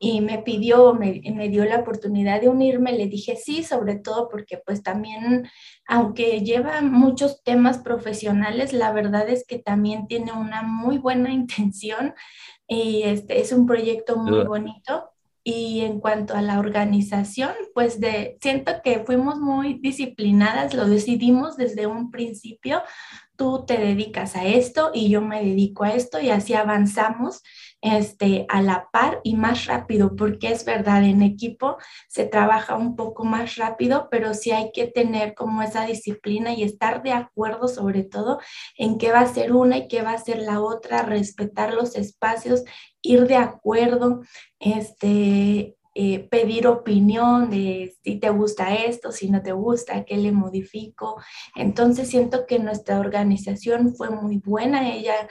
y 0.00 0.20
me 0.20 0.38
pidió, 0.38 0.94
me, 0.94 1.20
me, 1.34 1.48
dio 1.48 1.64
la 1.64 1.80
oportunidad 1.80 2.40
de 2.40 2.48
unirme, 2.48 2.92
le 2.92 3.08
dije 3.08 3.34
sí, 3.36 3.64
sobre 3.64 3.96
todo 3.96 4.28
porque 4.28 4.58
pues 4.64 4.82
también, 4.82 5.48
aunque 5.86 6.40
lleva 6.42 6.80
muchos 6.82 7.42
temas 7.42 7.78
profesionales, 7.78 8.72
la 8.72 8.92
verdad 8.92 9.28
es 9.28 9.44
que 9.44 9.58
también 9.58 10.06
tiene 10.06 10.32
una 10.32 10.62
muy 10.62 10.98
buena 10.98 11.32
intención 11.32 12.14
y 12.68 13.02
este 13.02 13.40
es 13.40 13.52
un 13.52 13.66
proyecto 13.66 14.16
muy 14.16 14.44
bonito. 14.44 15.10
Y 15.50 15.80
en 15.80 15.98
cuanto 15.98 16.34
a 16.34 16.42
la 16.42 16.58
organización, 16.58 17.52
pues 17.72 18.00
de, 18.00 18.36
siento 18.42 18.82
que 18.84 19.02
fuimos 19.06 19.40
muy 19.40 19.78
disciplinadas, 19.80 20.74
lo 20.74 20.86
decidimos 20.86 21.56
desde 21.56 21.86
un 21.86 22.10
principio, 22.10 22.82
tú 23.34 23.64
te 23.64 23.78
dedicas 23.78 24.36
a 24.36 24.44
esto 24.44 24.90
y 24.92 25.08
yo 25.08 25.22
me 25.22 25.42
dedico 25.42 25.84
a 25.84 25.94
esto 25.94 26.20
y 26.20 26.28
así 26.28 26.52
avanzamos 26.52 27.40
este, 27.80 28.46
a 28.48 28.60
la 28.62 28.88
par 28.92 29.20
y 29.22 29.36
más 29.36 29.66
rápido, 29.66 30.16
porque 30.16 30.50
es 30.50 30.64
verdad, 30.64 31.04
en 31.04 31.22
equipo 31.22 31.76
se 32.08 32.26
trabaja 32.26 32.76
un 32.76 32.96
poco 32.96 33.24
más 33.24 33.56
rápido, 33.56 34.08
pero 34.10 34.34
sí 34.34 34.50
hay 34.50 34.72
que 34.72 34.86
tener 34.86 35.34
como 35.34 35.62
esa 35.62 35.86
disciplina 35.86 36.52
y 36.52 36.64
estar 36.64 37.02
de 37.02 37.12
acuerdo 37.12 37.68
sobre 37.68 38.02
todo 38.04 38.40
en 38.76 38.98
qué 38.98 39.12
va 39.12 39.20
a 39.20 39.32
ser 39.32 39.52
una 39.52 39.78
y 39.78 39.88
qué 39.88 40.02
va 40.02 40.12
a 40.12 40.18
ser 40.18 40.38
la 40.38 40.60
otra, 40.60 41.02
respetar 41.02 41.72
los 41.74 41.94
espacios, 41.96 42.64
ir 43.02 43.26
de 43.26 43.36
acuerdo, 43.36 44.22
este, 44.58 45.76
eh, 46.00 46.28
pedir 46.30 46.68
opinión 46.68 47.50
de 47.50 47.96
si 48.04 48.20
te 48.20 48.30
gusta 48.30 48.74
esto, 48.74 49.10
si 49.10 49.30
no 49.30 49.42
te 49.42 49.50
gusta, 49.50 50.04
qué 50.04 50.16
le 50.16 50.30
modifico. 50.30 51.20
Entonces 51.56 52.08
siento 52.08 52.46
que 52.46 52.60
nuestra 52.60 53.00
organización 53.00 53.96
fue 53.96 54.10
muy 54.10 54.38
buena. 54.38 54.94
Ella 54.94 55.28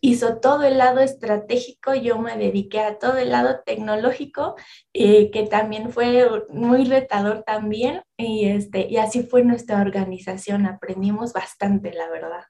hizo 0.00 0.38
todo 0.38 0.62
el 0.62 0.78
lado 0.78 1.00
estratégico, 1.00 1.94
yo 1.94 2.18
me 2.18 2.36
dediqué 2.36 2.80
a 2.80 2.98
todo 2.98 3.18
el 3.18 3.30
lado 3.30 3.60
tecnológico, 3.64 4.56
eh, 4.92 5.30
que 5.30 5.44
también 5.44 5.90
fue 5.90 6.28
muy 6.50 6.84
retador 6.84 7.42
también, 7.44 8.02
y, 8.16 8.46
este, 8.46 8.86
y 8.88 8.96
así 8.98 9.22
fue 9.22 9.42
nuestra 9.42 9.80
organización, 9.80 10.66
aprendimos 10.66 11.32
bastante, 11.32 11.92
la 11.92 12.08
verdad. 12.10 12.44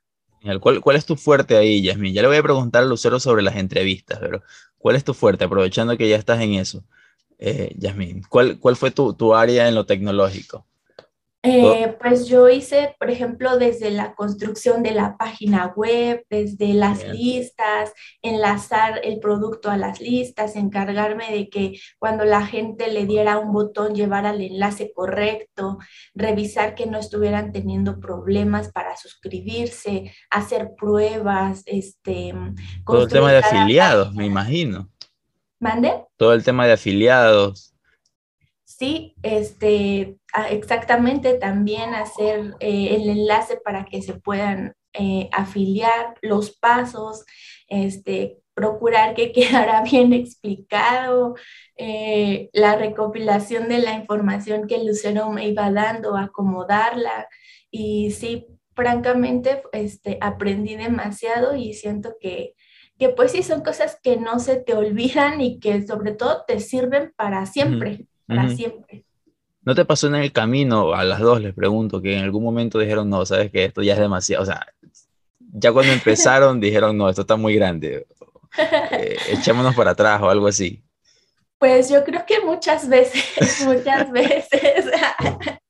¿Cuál, 0.60 0.80
¿Cuál 0.80 0.96
es 0.96 1.06
tu 1.06 1.16
fuerte 1.16 1.56
ahí, 1.56 1.82
Yasmin? 1.82 2.14
Ya 2.14 2.22
le 2.22 2.28
voy 2.28 2.36
a 2.36 2.42
preguntar 2.42 2.82
a 2.82 2.86
Lucero 2.86 3.18
sobre 3.18 3.42
las 3.42 3.56
entrevistas, 3.56 4.18
pero 4.20 4.42
¿cuál 4.78 4.94
es 4.94 5.04
tu 5.04 5.12
fuerte? 5.12 5.44
Aprovechando 5.44 5.96
que 5.96 6.08
ya 6.08 6.16
estás 6.16 6.40
en 6.40 6.54
eso, 6.54 6.84
eh, 7.38 7.74
Yasmin, 7.76 8.22
¿cuál, 8.28 8.58
¿cuál 8.60 8.76
fue 8.76 8.90
tu, 8.90 9.14
tu 9.14 9.34
área 9.34 9.68
en 9.68 9.74
lo 9.74 9.86
tecnológico? 9.86 10.66
Eh, 11.42 11.96
pues 12.00 12.26
yo 12.26 12.48
hice, 12.48 12.96
por 12.98 13.08
ejemplo, 13.08 13.56
desde 13.56 13.90
la 13.92 14.14
construcción 14.14 14.82
de 14.82 14.90
la 14.90 15.16
página 15.16 15.72
web, 15.76 16.24
desde 16.28 16.74
las 16.74 17.06
listas, 17.06 17.92
enlazar 18.20 19.00
el 19.04 19.20
producto 19.20 19.70
a 19.70 19.76
las 19.76 20.00
listas, 20.00 20.56
encargarme 20.56 21.30
de 21.30 21.48
que 21.48 21.78
cuando 21.98 22.24
la 22.24 22.44
gente 22.44 22.88
le 22.88 23.06
diera 23.06 23.38
un 23.38 23.52
botón 23.52 23.94
llevara 23.94 24.30
el 24.30 24.40
enlace 24.40 24.92
correcto, 24.92 25.78
revisar 26.14 26.74
que 26.74 26.86
no 26.86 26.98
estuvieran 26.98 27.52
teniendo 27.52 28.00
problemas 28.00 28.72
para 28.72 28.96
suscribirse, 28.96 30.12
hacer 30.30 30.72
pruebas, 30.76 31.62
este... 31.66 32.34
Todo 32.84 33.04
el 33.04 33.08
tema 33.08 33.30
de 33.30 33.38
afiliados, 33.38 34.12
me 34.14 34.26
imagino. 34.26 34.90
¿Mande? 35.60 36.04
Todo 36.16 36.34
el 36.34 36.42
tema 36.42 36.66
de 36.66 36.72
afiliados. 36.72 37.72
Sí, 38.64 39.14
este, 39.22 40.18
exactamente 40.50 41.34
también 41.34 41.94
hacer 41.94 42.54
eh, 42.60 42.96
el 42.96 43.08
enlace 43.08 43.58
para 43.64 43.84
que 43.84 44.02
se 44.02 44.14
puedan 44.14 44.74
eh, 44.92 45.28
afiliar, 45.32 46.14
los 46.22 46.56
pasos, 46.56 47.24
este, 47.68 48.38
procurar 48.54 49.14
que 49.14 49.32
quedara 49.32 49.82
bien 49.82 50.12
explicado, 50.12 51.34
eh, 51.76 52.48
la 52.52 52.76
recopilación 52.76 53.68
de 53.68 53.78
la 53.78 53.94
información 53.94 54.66
que 54.66 54.82
Lucero 54.82 55.30
me 55.30 55.48
iba 55.48 55.70
dando, 55.70 56.16
acomodarla. 56.16 57.28
Y 57.70 58.10
sí, 58.12 58.46
francamente, 58.74 59.62
este, 59.72 60.18
aprendí 60.20 60.76
demasiado 60.76 61.56
y 61.56 61.74
siento 61.74 62.16
que, 62.20 62.54
que 62.98 63.10
pues 63.10 63.32
sí 63.32 63.42
son 63.42 63.62
cosas 63.62 63.98
que 64.02 64.16
no 64.16 64.38
se 64.38 64.56
te 64.56 64.74
olvidan 64.74 65.40
y 65.40 65.60
que 65.60 65.86
sobre 65.86 66.12
todo 66.12 66.44
te 66.46 66.60
sirven 66.60 67.12
para 67.16 67.44
siempre 67.46 68.06
para 68.26 68.48
siempre. 68.48 69.05
¿No 69.66 69.74
te 69.74 69.84
pasó 69.84 70.06
en 70.06 70.14
el 70.14 70.32
camino, 70.32 70.94
a 70.94 71.02
las 71.02 71.18
dos 71.18 71.42
les 71.42 71.52
pregunto, 71.52 72.00
que 72.00 72.16
en 72.16 72.22
algún 72.22 72.44
momento 72.44 72.78
dijeron, 72.78 73.10
no, 73.10 73.26
sabes 73.26 73.50
que 73.50 73.64
esto 73.64 73.82
ya 73.82 73.94
es 73.94 73.98
demasiado, 73.98 74.44
o 74.44 74.46
sea, 74.46 74.64
ya 75.40 75.72
cuando 75.72 75.92
empezaron 75.92 76.60
dijeron, 76.60 76.96
no, 76.96 77.08
esto 77.08 77.22
está 77.22 77.34
muy 77.34 77.56
grande, 77.56 78.06
eh, 78.92 79.16
echémonos 79.28 79.74
para 79.74 79.90
atrás 79.90 80.22
o 80.22 80.30
algo 80.30 80.46
así? 80.46 80.84
Pues 81.58 81.88
yo 81.88 82.04
creo 82.04 82.24
que 82.24 82.40
muchas 82.42 82.88
veces, 82.88 83.24
muchas 83.66 84.12
veces, 84.12 84.84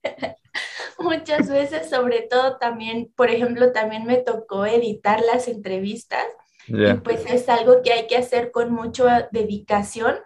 muchas 0.98 1.48
veces, 1.48 1.88
sobre 1.88 2.20
todo 2.20 2.58
también, 2.58 3.10
por 3.16 3.30
ejemplo, 3.30 3.72
también 3.72 4.04
me 4.04 4.18
tocó 4.18 4.66
editar 4.66 5.22
las 5.22 5.48
entrevistas. 5.48 6.24
Y 6.68 6.94
pues 6.94 7.24
es 7.26 7.48
algo 7.48 7.80
que 7.82 7.92
hay 7.92 8.08
que 8.08 8.16
hacer 8.16 8.50
con 8.50 8.72
mucha 8.72 9.28
dedicación, 9.30 10.16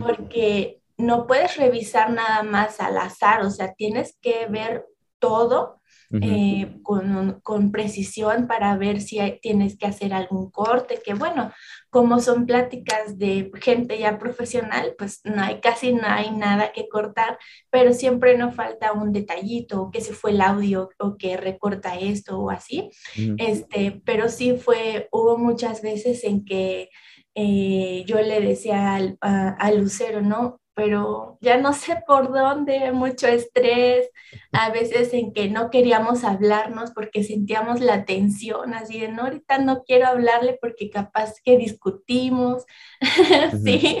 porque 0.00 0.81
no 1.02 1.26
puedes 1.26 1.56
revisar 1.56 2.10
nada 2.10 2.42
más 2.42 2.80
al 2.80 2.96
azar, 2.96 3.42
o 3.42 3.50
sea, 3.50 3.74
tienes 3.74 4.16
que 4.20 4.46
ver 4.46 4.86
todo 5.18 5.80
eh, 6.20 6.76
con, 6.82 7.72
precisión 7.72 8.46
para 8.46 8.76
ver 8.76 9.00
si 9.00 9.18
tienes 9.40 9.78
que 9.78 9.86
hacer 9.86 10.12
algún 10.12 10.50
corte, 10.50 11.00
que 11.02 11.14
bueno, 11.14 11.50
como 11.88 12.20
son 12.20 12.44
pláticas 12.44 13.16
de 13.16 13.50
gente 13.62 13.98
ya 13.98 14.18
profesional, 14.18 14.94
pues 14.98 15.20
no 15.24 15.40
hay 15.42 15.60
casi 15.60 15.94
no 15.94 16.06
hay 16.06 16.30
nada 16.30 16.72
que 16.72 16.86
cortar, 16.88 17.38
pero 17.70 17.94
siempre 17.94 18.36
nos 18.36 18.54
falta 18.54 18.92
un 18.92 19.12
detallito, 19.12 19.90
que 19.90 20.02
se 20.02 20.12
fue 20.12 20.32
el 20.32 20.42
audio 20.42 20.90
o 20.98 21.16
que 21.16 21.38
recorta 21.38 21.98
esto 21.98 22.38
o 22.38 22.50
así, 22.50 22.90
este, 23.38 24.02
pero 24.04 24.28
sí 24.28 24.58
fue, 24.58 25.08
hubo 25.12 25.38
muchas 25.38 25.80
veces 25.80 26.24
en 26.24 26.44
que 26.44 26.90
eh, 27.34 28.04
yo 28.06 28.20
le 28.20 28.40
decía 28.40 28.94
al, 28.94 29.16
a, 29.22 29.70
Lucero, 29.72 30.20
¿no? 30.20 30.60
Pero 30.74 31.38
ya 31.40 31.58
no 31.58 31.72
sé 31.72 32.02
por 32.06 32.32
dónde, 32.32 32.92
mucho 32.92 33.26
estrés, 33.26 34.08
a 34.52 34.70
veces 34.70 35.12
en 35.12 35.32
que 35.32 35.48
no 35.48 35.70
queríamos 35.70 36.24
hablarnos 36.24 36.92
porque 36.92 37.24
sentíamos 37.24 37.80
la 37.80 38.04
tensión, 38.04 38.72
así 38.72 39.00
de, 39.00 39.08
no, 39.08 39.24
ahorita 39.24 39.58
no 39.58 39.82
quiero 39.84 40.06
hablarle 40.06 40.58
porque 40.60 40.88
capaz 40.88 41.34
que 41.44 41.58
discutimos. 41.58 42.64
sí, 43.64 43.96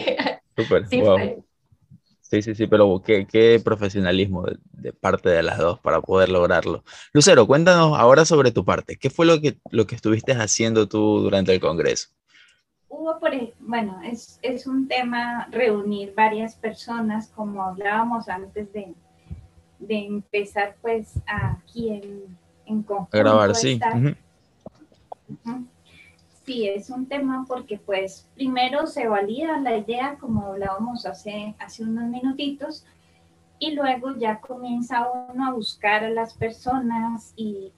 Súper, 0.56 0.88
sí, 0.88 1.02
Sí, 2.32 2.40
sí, 2.40 2.54
sí, 2.54 2.66
pero 2.66 3.02
qué, 3.04 3.26
qué 3.30 3.60
profesionalismo 3.62 4.46
de, 4.72 4.94
parte 4.94 5.28
de 5.28 5.42
las 5.42 5.58
dos 5.58 5.78
para 5.80 6.00
poder 6.00 6.30
lograrlo. 6.30 6.82
Lucero, 7.12 7.46
cuéntanos 7.46 7.98
ahora 7.98 8.24
sobre 8.24 8.52
tu 8.52 8.64
parte. 8.64 8.96
¿Qué 8.96 9.10
fue 9.10 9.26
lo 9.26 9.38
que, 9.42 9.58
lo 9.70 9.86
que 9.86 9.94
estuviste 9.94 10.32
haciendo 10.32 10.88
tú 10.88 11.20
durante 11.20 11.52
el 11.52 11.60
Congreso? 11.60 12.08
Hubo, 13.02 13.18
por, 13.18 13.32
bueno, 13.58 14.00
es, 14.04 14.38
es 14.42 14.64
un 14.64 14.86
tema 14.86 15.48
reunir 15.50 16.14
varias 16.14 16.54
personas, 16.54 17.28
como 17.34 17.60
hablábamos 17.64 18.28
antes 18.28 18.72
de, 18.72 18.94
de 19.80 20.06
empezar, 20.06 20.76
pues, 20.80 21.18
aquí 21.26 21.88
en, 21.88 22.38
en 22.64 22.82
conjunto. 22.84 23.16
A 23.16 23.18
grabar, 23.18 23.54
sí. 23.56 23.80
Sí, 26.46 26.68
es 26.68 26.90
un 26.90 27.06
tema 27.06 27.44
porque 27.48 27.76
pues 27.78 28.28
primero 28.36 28.86
se 28.86 29.08
valida 29.08 29.58
la 29.58 29.76
idea, 29.76 30.16
como 30.20 30.46
hablábamos 30.46 31.04
hace, 31.04 31.56
hace 31.58 31.82
unos 31.82 32.04
minutitos, 32.08 32.84
y 33.62 33.70
luego 33.76 34.16
ya 34.16 34.40
comienza 34.40 35.06
uno 35.32 35.46
a 35.46 35.52
buscar 35.52 36.02
a 36.02 36.10
las 36.10 36.34
personas 36.34 37.32
y 37.36 37.70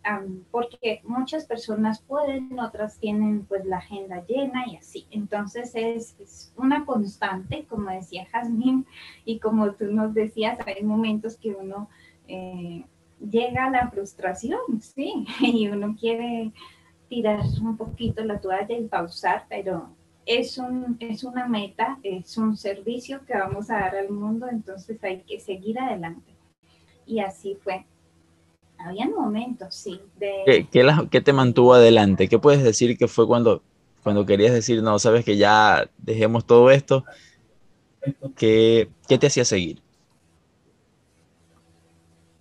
porque 0.50 1.02
muchas 1.04 1.44
personas 1.44 2.00
pueden, 2.00 2.58
otras 2.58 2.98
tienen 2.98 3.44
pues 3.44 3.66
la 3.66 3.76
agenda 3.76 4.24
llena 4.24 4.66
y 4.66 4.76
así. 4.76 5.06
Entonces 5.10 5.72
es, 5.74 6.18
es 6.18 6.54
una 6.56 6.86
constante, 6.86 7.66
como 7.68 7.90
decía 7.90 8.24
Jazmín, 8.32 8.86
y 9.26 9.40
como 9.40 9.72
tú 9.72 9.84
nos 9.92 10.14
decías, 10.14 10.58
hay 10.66 10.82
momentos 10.82 11.36
que 11.36 11.50
uno 11.50 11.90
eh, 12.28 12.86
llega 13.20 13.66
a 13.66 13.70
la 13.70 13.90
frustración, 13.90 14.80
sí, 14.80 15.26
y 15.40 15.68
uno 15.68 15.94
quiere 16.00 16.50
tirar 17.10 17.40
un 17.60 17.76
poquito 17.76 18.24
la 18.24 18.40
toalla 18.40 18.74
y 18.74 18.88
pausar, 18.88 19.44
pero 19.50 19.90
es, 20.26 20.58
un, 20.58 20.96
es 21.00 21.24
una 21.24 21.46
meta, 21.46 21.98
es 22.02 22.36
un 22.36 22.56
servicio 22.56 23.24
que 23.26 23.34
vamos 23.34 23.70
a 23.70 23.80
dar 23.80 23.96
al 23.96 24.10
mundo, 24.10 24.46
entonces 24.50 25.02
hay 25.02 25.22
que 25.22 25.40
seguir 25.40 25.78
adelante. 25.78 26.32
Y 27.06 27.20
así 27.20 27.56
fue. 27.62 27.84
Habían 28.78 29.12
momentos, 29.12 29.74
sí. 29.74 30.00
De... 30.18 30.66
¿Qué, 30.70 31.06
qué, 31.10 31.20
te 31.20 31.32
mantuvo 31.32 31.74
adelante? 31.74 32.28
¿Qué 32.28 32.38
puedes 32.38 32.62
decir 32.62 32.96
que 32.98 33.08
fue 33.08 33.26
cuando, 33.26 33.62
cuando 34.02 34.26
querías 34.26 34.52
decir, 34.52 34.82
no, 34.82 34.98
sabes 34.98 35.24
que 35.24 35.36
ya 35.36 35.88
dejemos 35.98 36.46
todo 36.46 36.70
esto? 36.70 37.04
¿Qué, 38.36 38.88
qué 39.08 39.18
te 39.18 39.26
hacía 39.26 39.44
seguir? 39.44 39.80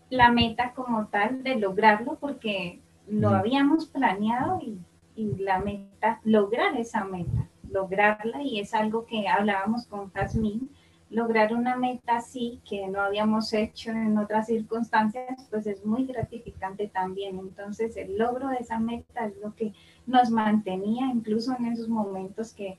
La 0.10 0.32
meta 0.32 0.74
como 0.74 1.08
tal 1.08 1.44
de 1.44 1.56
lograrlo, 1.56 2.18
porque 2.20 2.80
lo 3.08 3.30
habíamos 3.30 3.86
planeado 3.88 4.60
y, 4.62 4.80
la 5.16 5.60
meta, 5.60 6.20
lograr 6.24 6.76
esa 6.78 7.04
meta, 7.06 7.48
lograrla 7.74 8.44
y 8.44 8.60
es 8.60 8.74
algo 8.74 9.06
que 9.06 9.28
hablábamos 9.28 9.88
con 9.88 10.12
Jasmine, 10.12 10.68
lograr 11.10 11.54
una 11.54 11.76
meta 11.76 12.18
así 12.18 12.62
que 12.68 12.88
no 12.88 13.02
habíamos 13.02 13.54
hecho 13.54 13.92
en 13.92 14.18
otras 14.18 14.48
circunstancias, 14.48 15.48
pues 15.50 15.68
es 15.68 15.86
muy 15.86 16.06
gratificante 16.06 16.88
también. 16.88 17.40
Entonces 17.40 17.98
el 17.98 18.18
logro 18.18 18.50
de 18.50 18.58
esa 18.58 18.80
meta 18.80 19.26
es 19.26 19.38
lo 19.38 19.54
que 19.56 19.74
nos 20.06 20.30
mantenía 20.30 21.08
incluso 21.08 21.56
en 21.58 21.66
esos 21.66 21.88
momentos 21.88 22.54
que, 22.54 22.78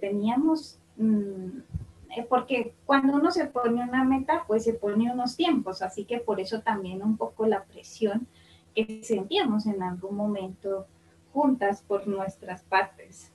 teníamos, 0.00 0.78
mm, 0.96 1.58
eh, 2.16 2.26
porque 2.28 2.74
cuando 2.84 3.14
uno 3.14 3.30
se 3.30 3.46
pone 3.46 3.82
una 3.82 4.04
meta, 4.04 4.44
pues 4.46 4.64
se 4.64 4.74
pone 4.74 5.10
unos 5.12 5.36
tiempos, 5.36 5.80
así 5.80 6.04
que 6.04 6.18
por 6.18 6.38
eso 6.40 6.60
también 6.60 7.02
un 7.02 7.16
poco 7.16 7.46
la 7.46 7.64
presión 7.64 8.26
que 8.74 9.00
sentíamos 9.02 9.66
en 9.66 9.82
algún 9.82 10.16
momento 10.16 10.86
juntas 11.32 11.82
por 11.82 12.06
nuestras 12.06 12.62
partes. 12.62 13.32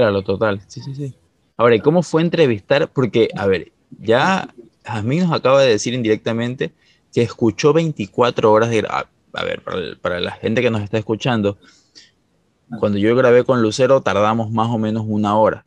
Claro, 0.00 0.22
total, 0.22 0.62
sí, 0.66 0.80
sí, 0.80 0.94
sí. 0.94 1.14
Ahora, 1.58 1.74
¿y 1.74 1.80
cómo 1.80 2.02
fue 2.02 2.22
entrevistar? 2.22 2.90
Porque, 2.90 3.28
a 3.36 3.46
ver, 3.46 3.70
ya 3.98 4.48
Jasmine 4.82 5.24
nos 5.24 5.32
acaba 5.34 5.60
de 5.60 5.68
decir 5.68 5.92
indirectamente 5.92 6.72
que 7.12 7.20
escuchó 7.20 7.74
24 7.74 8.50
horas 8.50 8.70
de... 8.70 8.78
A, 8.88 9.06
a 9.34 9.44
ver, 9.44 9.62
para, 9.62 9.76
para, 10.00 10.20
la 10.20 10.30
gente 10.30 10.62
que 10.62 10.70
nos 10.70 10.80
está 10.80 10.96
escuchando, 10.96 11.58
cuando 12.78 12.96
yo 12.96 13.14
grabé 13.14 13.44
con 13.44 13.60
Lucero 13.60 14.00
tardamos 14.00 14.50
más 14.50 14.70
o 14.70 14.78
menos 14.78 15.04
una 15.06 15.36
hora. 15.36 15.66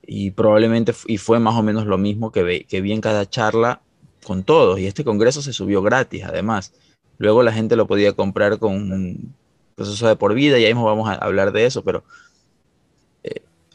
Y 0.00 0.30
probablemente 0.30 0.94
y 1.06 1.18
fue 1.18 1.38
más 1.38 1.56
o 1.56 1.62
menos 1.62 1.84
lo 1.84 1.98
mismo 1.98 2.32
que, 2.32 2.64
que 2.66 2.80
vi 2.80 2.92
en 2.92 3.02
cada 3.02 3.28
charla 3.28 3.82
con 4.24 4.44
todos. 4.44 4.80
Y 4.80 4.86
este 4.86 5.04
congreso 5.04 5.42
se 5.42 5.52
subió 5.52 5.82
gratis, 5.82 6.24
además. 6.24 6.72
Luego 7.18 7.42
la 7.42 7.52
gente 7.52 7.76
lo 7.76 7.86
podía 7.86 8.14
comprar 8.14 8.58
con 8.58 8.90
un 8.90 9.34
proceso 9.74 10.08
de 10.08 10.16
por 10.16 10.32
vida, 10.32 10.58
y 10.58 10.64
ahí 10.64 10.72
mismo 10.72 10.86
vamos 10.86 11.10
a 11.10 11.16
hablar 11.16 11.52
de 11.52 11.66
eso, 11.66 11.84
pero 11.84 12.02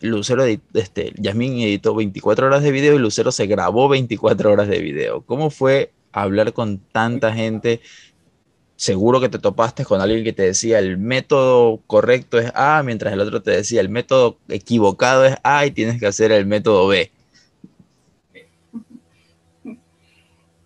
Lucero, 0.02 0.46
este, 0.46 1.14
Yasmín 1.18 1.60
editó 1.60 1.96
24 1.96 2.48
horas 2.48 2.64
de 2.64 2.72
video 2.72 2.96
y 2.96 3.00
Lucero 3.00 3.32
se 3.32 3.48
grabó 3.48 3.90
24 3.90 4.52
horas 4.52 4.68
de 4.68 4.80
video. 4.80 5.22
¿Cómo 5.22 5.50
fue 5.50 5.92
hablar 6.12 6.54
con 6.54 6.80
tanta 6.80 7.34
gente? 7.34 7.82
Seguro 8.76 9.20
que 9.20 9.30
te 9.30 9.40
topaste 9.40 9.86
con 9.86 10.02
alguien 10.02 10.24
que 10.24 10.34
te 10.34 10.44
decía 10.44 10.78
el 10.78 10.98
método 10.98 11.82
correcto 11.88 12.38
es 12.38 12.52
A, 12.54 12.84
mientras 12.84 13.12
el 13.12 13.22
otro 13.22 13.42
te 13.42 13.52
decía 13.52 13.82
el 13.82 13.90
método 13.90 14.38
equivocado 14.50 15.26
es 15.26 15.36
A 15.44 15.66
y 15.66 15.72
tienes 15.72 16.00
que 16.00 16.08
hacer 16.08 16.32
el 16.32 16.46
método 16.46 16.88
B. 16.88 17.12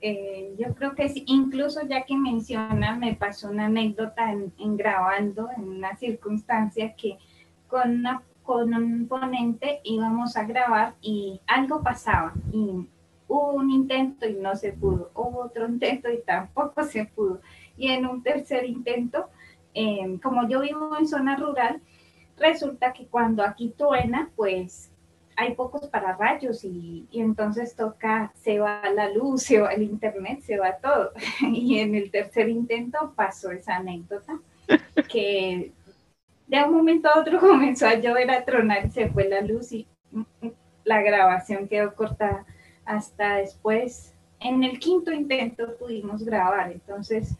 Eh, 0.03 0.55
yo 0.57 0.73
creo 0.73 0.95
que 0.95 1.07
sí, 1.09 1.23
incluso 1.27 1.81
ya 1.87 2.05
que 2.05 2.17
menciona, 2.17 2.95
me 2.95 3.13
pasó 3.13 3.51
una 3.51 3.67
anécdota 3.67 4.31
en, 4.31 4.75
grabando, 4.75 5.47
en 5.55 5.63
una 5.63 5.95
circunstancia 5.95 6.95
que 6.95 7.19
con, 7.67 8.03
con 8.51 8.73
un 8.73 9.07
ponente 9.07 9.79
íbamos 9.85 10.35
a 10.35 10.43
grabar 10.43 10.95
y 11.01 11.39
algo 11.47 11.81
pasaba 11.81 12.33
y 12.51 12.85
hubo 13.29 13.53
un 13.53 13.71
intento 13.71 14.27
y 14.27 14.33
no 14.33 14.57
se 14.57 14.73
pudo, 14.73 15.09
hubo 15.15 15.43
otro 15.45 15.69
intento 15.69 16.11
y 16.11 16.21
tampoco 16.21 16.83
se 16.83 17.05
pudo. 17.05 17.39
Y 17.77 17.91
en 17.91 18.05
un 18.05 18.21
tercer 18.21 18.65
intento, 18.65 19.29
eh, 19.73 20.19
como 20.21 20.49
yo 20.49 20.59
vivo 20.59 20.97
en 20.99 21.07
zona 21.07 21.37
rural, 21.37 21.79
resulta 22.35 22.91
que 22.91 23.05
cuando 23.07 23.41
aquí 23.41 23.69
truena, 23.69 24.29
pues 24.35 24.91
hay 25.37 25.55
pocos 25.55 25.87
pararrayos 25.87 26.65
y, 26.65 27.07
y 27.09 27.21
entonces 27.21 27.73
toca, 27.73 28.33
se 28.35 28.59
va 28.59 28.81
la 28.93 29.13
luz, 29.13 29.43
se 29.43 29.61
va 29.61 29.71
el 29.71 29.83
internet, 29.83 30.41
se 30.41 30.57
va 30.57 30.75
todo. 30.75 31.13
Y 31.53 31.79
en 31.79 31.95
el 31.95 32.11
tercer 32.11 32.49
intento 32.49 33.13
pasó 33.15 33.49
esa 33.49 33.77
anécdota 33.77 34.41
que 35.09 35.71
de 36.51 36.63
un 36.65 36.75
momento 36.75 37.07
a 37.09 37.19
otro 37.19 37.39
comenzó 37.39 37.87
a 37.87 37.95
llover, 37.95 38.29
a 38.29 38.43
tronar, 38.43 38.91
se 38.91 39.09
fue 39.09 39.27
la 39.27 39.41
luz 39.41 39.71
y 39.71 39.87
la 40.83 41.01
grabación 41.01 41.67
quedó 41.67 41.95
cortada 41.95 42.45
hasta 42.85 43.37
después. 43.37 44.13
En 44.39 44.63
el 44.63 44.79
quinto 44.79 45.11
intento 45.11 45.77
pudimos 45.77 46.23
grabar, 46.23 46.71
entonces 46.71 47.35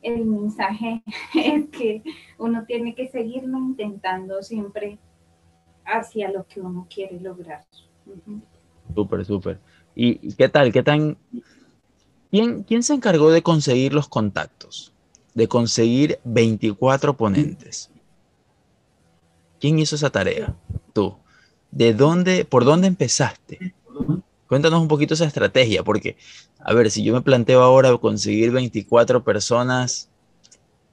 el 0.00 0.24
mensaje 0.24 1.02
es 1.34 1.66
que 1.70 2.02
uno 2.38 2.64
tiene 2.64 2.94
que 2.94 3.08
seguirlo 3.08 3.58
intentando 3.58 4.42
siempre 4.42 4.98
hacia 5.84 6.30
lo 6.30 6.46
que 6.46 6.60
uno 6.60 6.86
quiere 6.88 7.18
lograr. 7.20 7.64
Súper, 8.94 9.24
súper. 9.24 9.58
¿Y 9.94 10.34
qué 10.34 10.48
tal? 10.48 10.72
¿Qué 10.72 10.82
tan... 10.82 11.18
¿Quién, 12.30 12.62
¿Quién 12.62 12.82
se 12.82 12.94
encargó 12.94 13.30
de 13.30 13.42
conseguir 13.42 13.92
los 13.92 14.08
contactos? 14.08 14.92
De 15.34 15.48
conseguir 15.48 16.18
24 16.24 17.16
ponentes. 17.16 17.91
¿Quién 19.62 19.78
hizo 19.78 19.94
esa 19.94 20.10
tarea? 20.10 20.56
Tú. 20.92 21.16
¿De 21.70 21.94
dónde, 21.94 22.44
por 22.44 22.64
dónde 22.64 22.88
empezaste? 22.88 23.72
Cuéntanos 24.48 24.82
un 24.82 24.88
poquito 24.88 25.14
esa 25.14 25.24
estrategia, 25.24 25.84
porque, 25.84 26.16
a 26.58 26.74
ver, 26.74 26.90
si 26.90 27.04
yo 27.04 27.14
me 27.14 27.22
planteo 27.22 27.62
ahora 27.62 27.96
conseguir 27.98 28.50
24 28.50 29.22
personas 29.22 30.08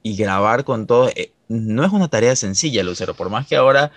y 0.04 0.14
grabar 0.14 0.62
con 0.62 0.86
todo, 0.86 1.08
eh, 1.08 1.32
no 1.48 1.84
es 1.84 1.90
una 1.90 2.06
tarea 2.06 2.36
sencilla, 2.36 2.84
Lucero, 2.84 3.14
por 3.14 3.28
más 3.28 3.48
que 3.48 3.56
ahora 3.56 3.90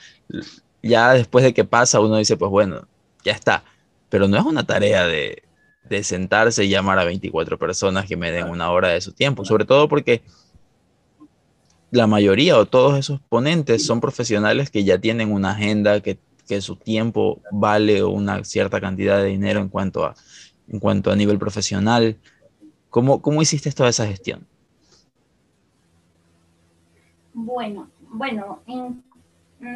ya 0.82 1.14
después 1.14 1.46
de 1.46 1.54
que 1.54 1.66
pasa 1.66 2.00
uno 2.00 2.18
dice, 2.18 2.36
pues 2.36 2.50
bueno, 2.50 2.88
ya 3.24 3.34
está. 3.34 3.64
Pero 4.10 4.28
no 4.28 4.38
es 4.38 4.44
una 4.44 4.66
tarea 4.66 5.06
de, 5.06 5.44
sentarse 6.02 6.66
y 6.66 6.70
llamar 6.70 6.98
a 6.98 7.04
24 7.04 7.60
personas 7.60 8.08
que 8.08 8.18
me 8.18 8.32
den 8.32 8.50
una 8.50 8.72
hora 8.72 8.88
de 8.88 9.02
su 9.02 9.12
tiempo, 9.12 9.46
sobre 9.46 9.66
todo 9.66 9.88
porque 9.88 10.24
la 11.94 12.08
mayoría 12.08 12.58
o 12.58 12.66
todos 12.66 12.98
esos 12.98 13.22
ponentes 13.22 13.86
son 13.86 14.02
profesionales 14.02 14.72
que 14.72 14.84
ya 14.84 14.98
tienen 14.98 15.32
una 15.32 15.52
agenda, 15.52 16.02
que, 16.02 16.20
su 16.60 16.76
tiempo 16.76 17.42
vale 17.52 18.04
una 18.04 18.44
cierta 18.44 18.80
cantidad 18.80 19.18
de 19.18 19.30
dinero 19.30 19.60
en 19.60 19.70
cuanto 19.70 20.06
a, 20.06 20.14
en 20.68 20.80
cuanto 20.80 21.12
a 21.12 21.16
nivel 21.16 21.40
profesional. 21.40 22.16
¿Cómo, 22.92 23.24
cómo 23.24 23.42
hiciste 23.42 23.72
toda 23.72 23.90
esa 23.90 24.06
gestión? 24.06 24.46
Bueno, 27.34 27.90
bueno, 28.10 28.60
en 28.68 29.04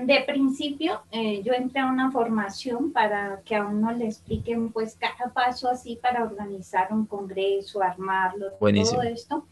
De 0.05 0.23
principio, 0.27 1.01
eh, 1.11 1.41
yo 1.41 1.53
entré 1.53 1.79
a 1.81 1.87
una 1.87 2.11
formación 2.11 2.91
para 2.91 3.41
que 3.43 3.55
a 3.55 3.65
uno 3.65 3.91
le 3.91 4.05
expliquen 4.05 4.71
pues 4.71 4.95
cada 4.99 5.33
paso 5.33 5.67
así 5.67 5.97
para 5.99 6.23
organizar 6.23 6.89
un 6.91 7.07
congreso, 7.07 7.81
armarlo, 7.81 8.51
todo 8.59 9.01
esto. 9.01 9.47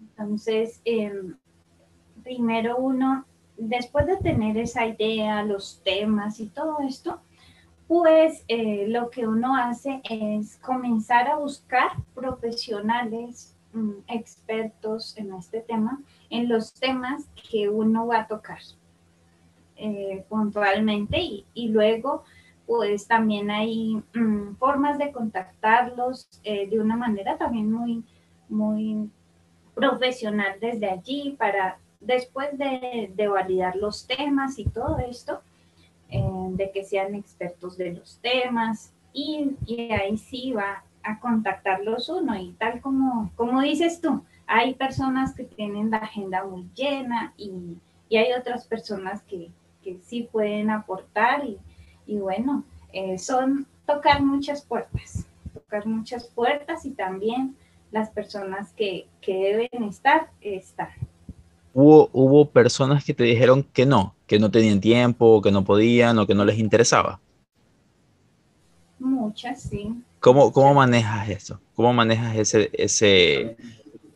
Entonces, 0.00 0.82
em, 0.84 1.36
primero 2.30 2.76
uno, 2.76 3.24
después 3.56 4.06
de 4.06 4.16
tener 4.18 4.56
esa 4.56 4.86
idea, 4.86 5.42
los 5.42 5.80
temas 5.82 6.38
y 6.38 6.46
todo 6.46 6.78
esto, 6.86 7.18
pues 7.88 8.44
eh, 8.46 8.86
lo 8.86 9.10
que 9.10 9.26
uno 9.26 9.56
hace 9.56 10.00
es 10.08 10.56
comenzar 10.58 11.26
a 11.26 11.38
buscar 11.38 11.88
profesionales 12.14 13.56
mm, 13.72 14.02
expertos 14.06 15.18
en 15.18 15.34
este 15.34 15.60
tema, 15.60 16.00
en 16.30 16.48
los 16.48 16.72
temas 16.72 17.28
que 17.50 17.68
uno 17.68 18.06
va 18.06 18.20
a 18.20 18.26
tocar 18.28 18.60
eh, 19.76 20.24
puntualmente 20.28 21.18
y, 21.52 21.68
luego 21.68 22.22
pues 22.64 23.08
también 23.08 23.50
hay 23.50 24.00
mm, 24.14 24.54
formas 24.54 24.98
de 24.98 25.10
contactarlos 25.10 26.28
eh, 26.44 26.70
de 26.70 26.78
una 26.78 26.96
manera 26.96 27.36
también 27.36 27.72
muy, 27.72 28.04
muy 28.48 29.10
profesional 29.74 30.60
desde 30.60 30.88
allí 30.88 31.34
para 31.36 31.80
después 32.00 32.48
de, 32.58 33.28
validar 33.28 33.76
los 33.76 34.06
temas 34.06 34.58
y 34.58 34.64
todo 34.64 34.98
esto, 34.98 35.40
eh, 36.08 36.22
de 36.52 36.70
que 36.72 36.82
sean 36.84 37.14
expertos 37.14 37.76
de 37.76 37.92
los 37.92 38.18
temas 38.18 38.92
y, 39.12 39.56
ahí 39.92 40.16
sí 40.16 40.52
va 40.52 40.82
a 41.02 41.20
contactarlos 41.20 42.08
uno 42.08 42.36
y 42.36 42.52
tal 42.52 42.80
como, 42.80 43.30
como 43.36 43.60
dices 43.62 44.00
tú, 44.00 44.24
hay 44.46 44.74
personas 44.74 45.34
que 45.34 45.44
tienen 45.44 45.90
la 45.90 45.98
agenda 45.98 46.44
muy 46.44 46.68
llena 46.74 47.32
y, 47.36 47.76
hay 48.10 48.32
otras 48.32 48.66
personas 48.66 49.22
que, 49.22 49.50
sí 50.02 50.28
pueden 50.30 50.70
aportar 50.70 51.44
y, 51.44 51.58
y 52.06 52.18
bueno, 52.18 52.64
eh, 52.92 53.18
son 53.18 53.66
tocar 53.86 54.22
muchas 54.22 54.62
puertas, 54.62 55.26
tocar 55.52 55.86
muchas 55.86 56.28
puertas 56.28 56.84
y 56.84 56.90
también 56.90 57.56
las 57.90 58.10
personas 58.10 58.72
que, 58.72 59.08
que 59.20 59.68
deben 59.72 59.84
estar, 59.88 60.30
están. 60.40 60.90
Hubo, 61.72 62.10
hubo 62.12 62.50
personas 62.50 63.04
que 63.04 63.14
te 63.14 63.24
dijeron 63.24 63.62
que 63.62 63.86
no, 63.86 64.14
que 64.26 64.38
no 64.38 64.50
tenían 64.50 64.80
tiempo, 64.80 65.40
que 65.40 65.52
no 65.52 65.64
podían 65.64 66.18
o 66.18 66.26
que 66.26 66.34
no 66.34 66.44
les 66.44 66.58
interesaba. 66.58 67.20
Muchas, 68.98 69.62
sí. 69.62 69.94
¿Cómo, 70.18 70.52
cómo 70.52 70.74
manejas 70.74 71.28
eso? 71.28 71.60
¿Cómo 71.74 71.92
manejas 71.92 72.36
ese, 72.36 72.70
ese... 72.72 73.56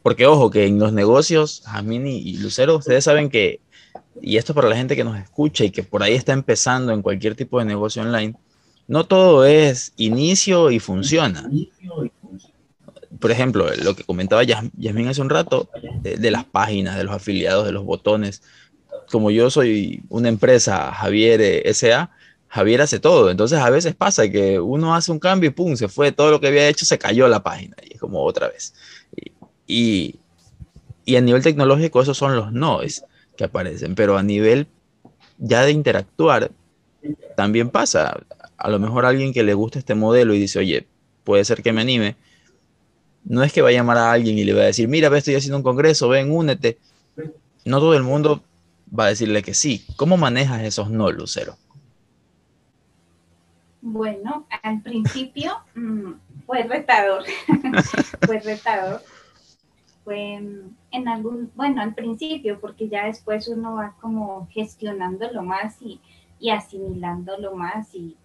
Porque 0.02 0.26
ojo, 0.26 0.50
que 0.50 0.66
en 0.66 0.78
los 0.78 0.92
negocios, 0.92 1.62
Jamini 1.64 2.18
y 2.18 2.36
Lucero, 2.36 2.76
ustedes 2.76 3.04
saben 3.04 3.30
que 3.30 3.60
y 4.20 4.36
esto 4.36 4.54
para 4.54 4.68
la 4.68 4.76
gente 4.76 4.96
que 4.96 5.04
nos 5.04 5.18
escucha 5.18 5.64
y 5.64 5.70
que 5.70 5.82
por 5.82 6.02
ahí 6.02 6.14
está 6.14 6.32
empezando 6.32 6.92
en 6.92 7.02
cualquier 7.02 7.34
tipo 7.34 7.58
de 7.58 7.64
negocio 7.64 8.02
online, 8.02 8.34
no 8.86 9.04
todo 9.04 9.44
es 9.44 9.92
inicio 9.96 10.70
y 10.70 10.78
funciona. 10.78 11.50
Por 13.24 13.30
ejemplo, 13.30 13.66
lo 13.82 13.96
que 13.96 14.04
comentaba 14.04 14.42
Yasmin 14.42 15.08
hace 15.08 15.22
un 15.22 15.30
rato, 15.30 15.70
de, 16.02 16.30
las 16.30 16.44
páginas, 16.44 16.98
de 16.98 17.04
los 17.04 17.14
afiliados, 17.14 17.64
de 17.64 17.72
los 17.72 17.82
botones. 17.82 18.42
Como 19.10 19.30
yo 19.30 19.48
soy 19.48 20.02
una 20.10 20.28
empresa, 20.28 20.92
Javier 20.92 21.40
eh, 21.40 21.72
SA, 21.72 22.10
Javier 22.48 22.82
hace 22.82 22.98
todo. 22.98 23.30
Entonces 23.30 23.60
a 23.60 23.70
veces 23.70 23.94
pasa 23.94 24.28
que 24.28 24.60
uno 24.60 24.94
hace 24.94 25.10
un 25.10 25.20
cambio 25.20 25.48
y 25.48 25.52
pum, 25.54 25.74
se 25.74 25.88
fue, 25.88 26.12
todo 26.12 26.32
lo 26.32 26.38
que 26.38 26.48
había 26.48 26.68
hecho 26.68 26.84
se 26.84 26.98
cayó 26.98 27.26
la 27.26 27.42
página 27.42 27.74
y 27.82 27.94
es 27.94 27.98
como 27.98 28.22
otra 28.22 28.48
vez. 28.48 28.74
Y, 29.66 30.16
y, 31.06 31.16
a 31.16 31.22
nivel 31.22 31.42
tecnológico 31.42 32.02
esos 32.02 32.18
son 32.18 32.36
los 32.36 32.52
no 32.52 32.80
que 33.38 33.44
aparecen, 33.44 33.94
pero 33.94 34.18
a 34.18 34.22
nivel 34.22 34.66
ya 35.38 35.62
de 35.62 35.70
interactuar, 35.70 36.50
también 37.38 37.70
pasa. 37.70 38.20
A 38.58 38.68
lo 38.68 38.78
mejor 38.78 39.06
alguien 39.06 39.32
que 39.32 39.44
le 39.44 39.54
gusta 39.54 39.78
este 39.78 39.94
modelo 39.94 40.34
y 40.34 40.40
dice, 40.40 40.58
oye, 40.58 40.86
puede 41.24 41.46
ser 41.46 41.62
que 41.62 41.72
me 41.72 41.80
anime, 41.80 42.16
no 43.24 43.42
es 43.42 43.52
que 43.52 43.62
va 43.62 43.70
a 43.70 43.72
llamar 43.72 43.96
a 43.98 44.12
alguien 44.12 44.38
y 44.38 44.44
le 44.44 44.52
va 44.52 44.62
a 44.62 44.66
decir, 44.66 44.88
mira, 44.88 45.08
ve, 45.08 45.18
estoy 45.18 45.34
haciendo 45.34 45.56
un 45.56 45.62
congreso, 45.62 46.08
ven, 46.08 46.30
únete. 46.30 46.78
No 47.64 47.78
todo 47.78 47.94
el 47.94 48.02
mundo 48.02 48.42
va 48.96 49.06
a 49.06 49.08
decirle 49.08 49.42
que 49.42 49.54
sí. 49.54 49.84
¿Cómo 49.96 50.16
manejas 50.16 50.62
esos 50.62 50.90
no, 50.90 51.10
Lucero? 51.10 51.56
Bueno, 53.80 54.46
al 54.62 54.82
principio 54.82 55.58
mm, 55.74 56.12
fue 56.46 56.62
retador, 56.64 57.24
fue 58.26 58.40
retador 58.40 59.02
fue 60.04 60.34
en 60.90 61.08
algún, 61.08 61.50
bueno, 61.56 61.80
al 61.80 61.94
principio, 61.94 62.60
porque 62.60 62.88
ya 62.88 63.06
después 63.06 63.48
uno 63.48 63.76
va 63.76 63.96
como 64.00 64.46
gestionándolo 64.50 65.42
más 65.42 65.80
y, 65.80 65.98
y 66.38 66.50
asimilándolo 66.50 67.56
más 67.56 67.94
y, 67.94 68.16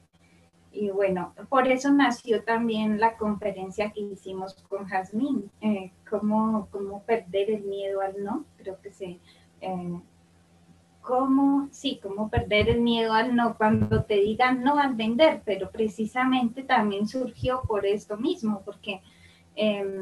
y, 0.71 0.89
bueno, 0.89 1.33
por 1.49 1.67
eso 1.67 1.91
nació 1.91 2.43
también 2.43 2.99
la 2.99 3.17
conferencia 3.17 3.91
que 3.91 4.01
hicimos 4.01 4.55
con 4.69 4.85
Jazmín, 4.85 5.49
eh, 5.61 5.91
cómo, 6.09 6.67
cómo, 6.71 7.01
perder 7.03 7.49
el 7.49 7.63
miedo 7.63 8.01
al 8.01 8.23
no, 8.23 8.45
creo 8.57 8.79
que 8.81 8.91
se... 8.91 9.19
Eh, 9.61 9.99
cómo, 11.01 11.69
sí, 11.71 11.99
cómo 12.03 12.29
perder 12.29 12.69
el 12.69 12.81
miedo 12.81 13.13
al 13.13 13.35
no 13.35 13.57
cuando 13.57 14.03
te 14.03 14.15
digan 14.17 14.63
no 14.63 14.77
al 14.77 14.93
vender, 14.93 15.41
pero 15.43 15.71
precisamente 15.71 16.61
también 16.61 17.07
surgió 17.07 17.61
por 17.67 17.87
esto 17.87 18.15
mismo, 18.15 18.61
porque 18.63 19.01
eh, 19.55 20.01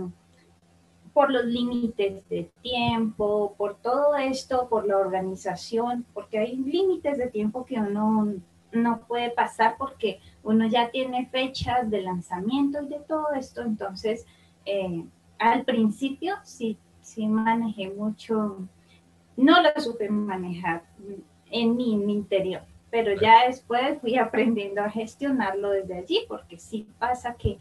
por 1.14 1.32
los 1.32 1.46
límites 1.46 2.28
de 2.28 2.52
tiempo, 2.62 3.56
por 3.58 3.76
todo 3.78 4.16
esto, 4.18 4.68
por 4.68 4.86
la 4.86 4.98
organización, 4.98 6.06
porque 6.14 6.40
hay 6.40 6.58
límites 6.58 7.18
de 7.18 7.28
tiempo 7.28 7.66
que 7.66 7.80
uno 7.80 8.36
no 8.72 9.00
puede 9.08 9.32
pasar 9.32 9.76
porque 9.78 10.20
uno 10.48 10.68
ya 10.68 10.90
tiene 10.90 11.28
fechas 11.28 11.90
de 11.90 12.02
lanzamiento 12.02 12.82
y 12.82 12.88
de 12.88 13.00
todo 13.00 13.32
esto. 13.34 13.62
Entonces, 13.62 14.26
eh, 14.66 15.06
al 15.40 15.64
principio 15.66 16.36
sí, 16.44 16.78
sí 17.02 17.28
manejé 17.28 17.90
mucho, 17.90 18.58
no 19.36 19.62
lo 19.62 19.70
supe 19.82 20.10
manejar 20.10 20.84
en 21.52 21.76
mi, 21.76 21.94
en 21.94 22.06
mi 22.06 22.14
interior, 22.14 22.64
pero 22.90 23.14
ya 23.20 23.48
después 23.48 24.00
fui 24.02 24.18
aprendiendo 24.18 24.82
a 24.82 24.90
gestionarlo 24.90 25.70
desde 25.70 26.00
allí, 26.00 26.22
porque 26.28 26.58
sí 26.58 26.88
pasa 26.98 27.36
que 27.36 27.60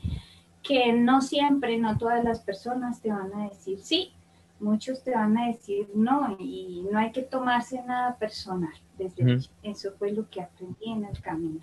que 0.66 0.92
no 0.92 1.20
siempre, 1.20 1.78
no 1.78 1.96
todas 1.96 2.24
las 2.24 2.40
personas 2.40 3.00
te 3.00 3.10
van 3.10 3.32
a 3.34 3.48
decir 3.48 3.78
sí, 3.80 4.12
muchos 4.58 5.02
te 5.04 5.12
van 5.12 5.36
a 5.38 5.46
decir 5.46 5.88
no 5.94 6.36
y 6.40 6.84
no 6.90 6.98
hay 6.98 7.12
que 7.12 7.22
tomarse 7.22 7.82
nada 7.82 8.16
personal. 8.16 8.72
Desde 8.98 9.48
Eso 9.62 9.92
fue 9.98 10.12
lo 10.12 10.28
que 10.28 10.40
aprendí 10.40 10.90
en 10.90 11.04
el 11.04 11.20
camino. 11.20 11.60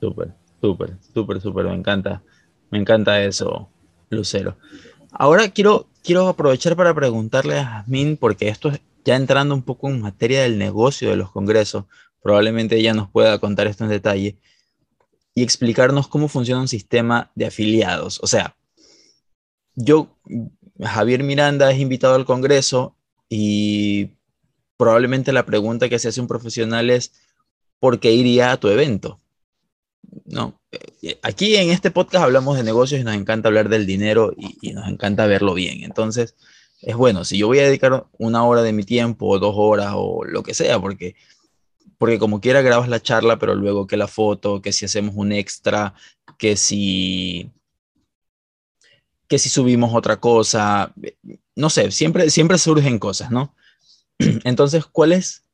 Súper, 0.00 0.34
súper, 0.62 0.96
súper, 1.12 1.40
súper, 1.40 1.66
me 1.66 1.74
encanta, 1.74 2.22
me 2.70 2.78
encanta 2.78 3.22
eso, 3.22 3.68
Lucero. 4.08 4.56
Ahora 5.10 5.50
quiero, 5.50 5.88
quiero 6.02 6.28
aprovechar 6.28 6.76
para 6.76 6.94
preguntarle 6.94 7.58
a 7.58 7.64
Jasmine, 7.64 8.16
porque 8.16 8.48
esto 8.48 8.70
es 8.70 8.80
ya 9.04 9.16
entrando 9.16 9.54
un 9.54 9.62
poco 9.62 9.88
en 9.88 10.00
materia 10.00 10.42
del 10.42 10.58
negocio 10.58 11.10
de 11.10 11.16
los 11.16 11.32
congresos, 11.32 11.86
probablemente 12.22 12.76
ella 12.76 12.94
nos 12.94 13.10
pueda 13.10 13.38
contar 13.40 13.66
esto 13.66 13.84
en 13.84 13.90
detalle 13.90 14.38
y 15.34 15.42
explicarnos 15.42 16.06
cómo 16.06 16.28
funciona 16.28 16.60
un 16.60 16.68
sistema 16.68 17.32
de 17.34 17.46
afiliados. 17.46 18.20
O 18.22 18.28
sea, 18.28 18.56
yo, 19.74 20.16
Javier 20.80 21.24
Miranda 21.24 21.72
es 21.72 21.80
invitado 21.80 22.14
al 22.14 22.26
Congreso 22.26 22.94
y 23.28 24.10
probablemente 24.76 25.32
la 25.32 25.46
pregunta 25.46 25.88
que 25.88 25.98
se 25.98 26.08
hace 26.08 26.20
un 26.20 26.28
profesional 26.28 26.90
es, 26.90 27.12
¿por 27.80 27.98
qué 27.98 28.12
iría 28.12 28.52
a 28.52 28.60
tu 28.60 28.68
evento? 28.68 29.21
No, 30.26 30.60
eh, 30.70 31.18
aquí 31.22 31.56
en 31.56 31.70
este 31.70 31.90
podcast 31.90 32.24
hablamos 32.24 32.56
de 32.56 32.64
negocios 32.64 33.00
y 33.00 33.04
nos 33.04 33.14
encanta 33.14 33.48
hablar 33.48 33.68
del 33.68 33.86
dinero 33.86 34.32
y, 34.36 34.72
nos 34.72 34.88
encanta 34.88 35.26
verlo 35.26 35.54
bien. 35.54 35.84
Entonces, 35.84 36.36
es 36.82 36.96
bueno, 36.96 37.24
si 37.24 37.38
yo 37.38 37.46
voy 37.46 37.60
a 37.60 37.64
dedicar 37.64 38.06
una 38.18 38.44
hora 38.44 38.62
de 38.62 38.72
mi 38.72 38.84
tiempo 38.84 39.26
o 39.28 39.38
dos 39.38 39.54
horas 39.56 39.92
o 39.96 40.24
lo 40.24 40.42
que 40.42 40.54
sea, 40.54 40.78
porque 40.80 41.16
porque 41.98 42.18
como 42.18 42.40
quiera 42.40 42.62
grabas 42.62 42.88
la 42.88 43.00
charla, 43.00 43.38
pero 43.38 43.54
luego 43.54 43.86
que 43.86 43.96
la 43.96 44.08
foto, 44.08 44.60
que 44.60 44.72
si 44.72 44.84
hacemos 44.84 45.14
un 45.16 45.32
extra, 45.32 45.94
que 46.38 46.56
si 46.56 47.50
que 49.28 49.38
si 49.38 49.48
subimos 49.48 49.94
otra 49.94 50.20
cosa, 50.20 50.94
no 51.56 51.70
sé, 51.70 51.90
siempre, 51.90 52.28
siempre 52.28 52.58
surgen 52.58 52.98
cosas, 52.98 53.30
¿no? 53.30 53.54
Entonces, 54.44 54.84
¿cuál 54.84 55.12
es, 55.12 55.46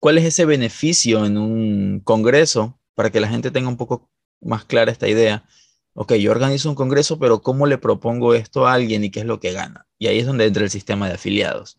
¿cuál 0.00 0.18
es 0.18 0.24
ese 0.24 0.44
beneficio 0.44 1.24
en 1.24 1.38
un 1.38 2.00
congreso 2.00 2.79
para 3.00 3.08
que 3.08 3.20
la 3.20 3.28
gente 3.28 3.50
tenga 3.50 3.70
un 3.70 3.78
poco 3.78 4.10
más 4.42 4.66
clara 4.66 4.92
esta 4.92 5.08
idea? 5.08 5.44
Ok, 5.94 6.12
yo 6.16 6.32
organizo 6.32 6.68
un 6.68 6.74
congreso, 6.74 7.18
pero 7.18 7.40
¿cómo 7.40 7.66
le 7.66 7.78
propongo 7.78 8.34
esto 8.34 8.66
a 8.66 8.74
alguien 8.74 9.02
y 9.02 9.10
qué 9.10 9.20
es 9.20 9.24
lo 9.24 9.40
que 9.40 9.52
gana? 9.52 9.86
Y 9.98 10.08
ahí 10.08 10.18
es 10.18 10.26
donde 10.26 10.44
entra 10.44 10.64
el 10.64 10.68
sistema 10.68 11.08
de 11.08 11.14
afiliados. 11.14 11.78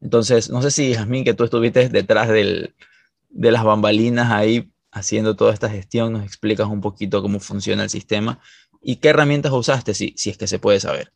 Entonces, 0.00 0.48
no 0.48 0.62
sé 0.62 0.70
si, 0.70 0.94
Jasmine, 0.94 1.22
que 1.22 1.34
tú 1.34 1.44
estuviste 1.44 1.90
detrás 1.90 2.28
de 2.30 2.72
las 3.28 3.62
bambalinas 3.62 4.30
ahí 4.30 4.72
haciendo 4.90 5.36
toda 5.36 5.52
esta 5.52 5.68
gestión, 5.68 6.14
nos 6.14 6.24
explicas 6.24 6.66
un 6.66 6.80
poquito 6.80 7.20
cómo 7.20 7.40
funciona 7.40 7.82
el 7.82 7.90
sistema 7.90 8.40
y 8.80 8.96
qué 8.96 9.10
herramientas 9.10 9.52
usaste, 9.52 9.92
si, 9.92 10.14
si 10.16 10.30
es 10.30 10.38
que 10.38 10.46
se 10.46 10.58
puede 10.58 10.80
saber. 10.80 11.12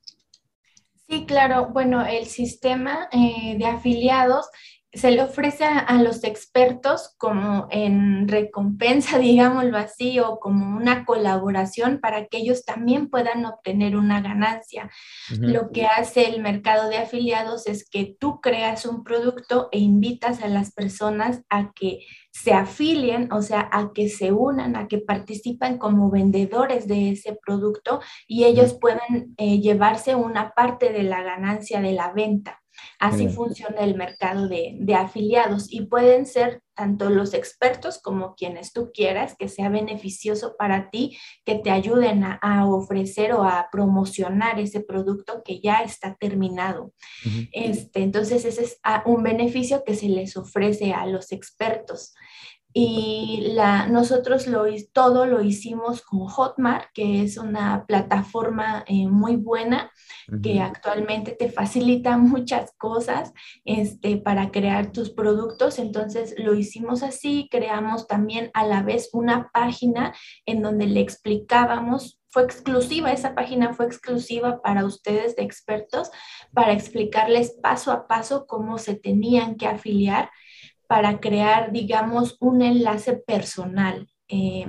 Sí, 1.09 1.25
claro. 1.25 1.71
Bueno, 1.73 2.05
el 2.05 2.27
sistema 2.27 3.09
eh, 3.13 3.57
de 3.57 3.65
afiliados 3.65 4.45
se 4.95 5.11
le 5.11 5.23
ofrece 5.23 5.65
a, 5.65 6.03
los 6.03 6.23
expertos 6.23 7.15
como 7.17 7.67
en 7.71 8.29
recompensa, 8.29 9.19
digámoslo 9.19 9.79
así, 9.79 10.21
o 10.21 10.39
como 10.39 10.77
una 10.77 11.05
colaboración 11.05 11.99
para 12.01 12.27
que 12.27 12.39
ellos 12.39 12.65
también 12.65 13.09
puedan 13.09 13.47
obtener 13.47 13.97
una 13.97 14.21
ganancia. 14.21 14.91
Lo 15.31 15.71
que 15.71 15.87
hace 15.87 16.29
el 16.29 16.43
mercado 16.43 16.89
de 16.89 16.99
afiliados 16.99 17.67
es 17.67 17.89
que 17.89 18.17
tú 18.19 18.41
creas 18.41 18.85
un 18.85 19.03
producto 19.03 19.69
e 19.73 19.79
invitas 19.79 20.43
a 20.43 20.49
las 20.49 20.73
personas 20.73 21.43
a 21.49 21.73
que 21.73 22.01
se 22.31 22.53
afilien, 22.53 23.33
o 23.33 23.43
sea, 23.43 23.69
a 23.73 23.93
que 23.95 24.09
se 24.09 24.33
unan, 24.33 24.77
a 24.77 24.89
que 24.89 24.99
participen 24.99 25.79
como 25.79 26.11
vendedores 26.11 26.87
de 26.87 27.11
ese 27.11 27.39
producto 27.45 28.01
y 28.27 28.45
ellos 28.45 28.77
puedan 28.81 29.35
eh, 29.37 29.61
llevarse 29.61 30.15
una 30.15 30.51
parte 30.51 30.93
de 30.93 31.03
la 31.03 31.23
ganancia 31.23 31.81
de 31.81 31.93
la 31.93 32.13
venta. 32.13 32.62
Así 32.99 33.29
funciona 33.29 33.81
el 33.81 33.97
mercado 33.97 34.49
de, 34.49 34.95
afiliados 34.95 35.73
y 35.73 35.87
pueden 35.87 36.27
ser 36.27 36.63
tanto 36.75 37.11
los 37.11 37.35
expertos 37.35 38.01
como 38.01 38.35
quienes 38.35 38.73
tú 38.73 38.91
quieras, 38.95 39.37
que 39.39 39.49
sea 39.49 39.69
beneficioso 39.69 40.55
para 40.57 40.91
ti, 40.91 41.19
que 41.45 41.57
te 41.57 41.71
ayuden 41.71 42.25
a, 42.25 42.67
ofrecer 42.67 43.33
o 43.33 43.45
a 43.45 43.69
promocionar 43.71 44.59
ese 44.59 44.81
producto 44.81 45.43
que 45.45 45.61
ya 45.61 45.83
está 45.83 46.15
terminado. 46.15 46.93
este, 47.53 48.03
entonces, 48.03 48.45
ese 48.45 48.65
es 48.65 48.79
ah, 48.83 49.03
un 49.07 49.23
beneficio 49.23 49.83
que 49.85 49.95
se 49.95 50.09
les 50.09 50.37
ofrece 50.37 50.93
a 50.93 51.07
los 51.07 51.33
expertos 51.33 52.15
y 52.75 53.53
la, 53.55 53.87
nosotros 53.87 54.47
lo, 54.47 54.65
todo 54.93 55.27
lo 55.27 55.43
hicimos 55.43 56.03
con 56.03 56.21
Hotmart, 56.21 56.87
que 56.95 57.23
es 57.23 57.37
una 57.37 57.85
plataforma 57.87 58.85
eh, 58.87 59.07
muy 59.07 59.37
buena 59.37 59.91
que 60.43 60.61
actualmente 60.61 61.33
te 61.33 61.51
facilita 61.51 62.17
muchas 62.19 62.73
cosas 62.79 63.33
este, 63.65 64.17
para 64.17 64.51
crear 64.51 64.93
tus 64.93 65.11
productos. 65.11 65.79
Entonces 65.79 66.35
lo 66.39 66.55
hicimos 66.55 67.03
así, 67.03 67.49
creamos 67.51 68.07
también 68.07 68.51
a 68.55 68.65
la 68.65 68.83
vez 68.83 69.11
una 69.13 69.51
página 69.53 70.15
en 70.47 70.63
donde 70.63 70.87
le 70.87 71.01
explicábamos 71.01 72.19
fue 72.33 72.45
exclusiva, 72.45 73.13
esa 73.13 73.35
página 73.35 73.75
fue 73.75 73.85
exclusiva 73.85 74.63
para 74.63 74.87
ustedes 74.87 75.37
de 75.37 75.43
expertos, 75.43 76.11
para 76.55 76.73
explicarles 76.73 77.59
paso 77.63 77.93
a 77.93 78.09
paso 78.09 78.47
cómo 78.47 78.79
se 78.79 78.95
tenían 78.95 79.57
que 79.57 79.67
afiliar 79.67 80.31
para 80.93 81.21
crear, 81.21 81.73
digamos, 81.73 82.37
un 82.39 82.61
enlace 82.61 83.15
personal. 83.15 84.11
Eh, 84.29 84.67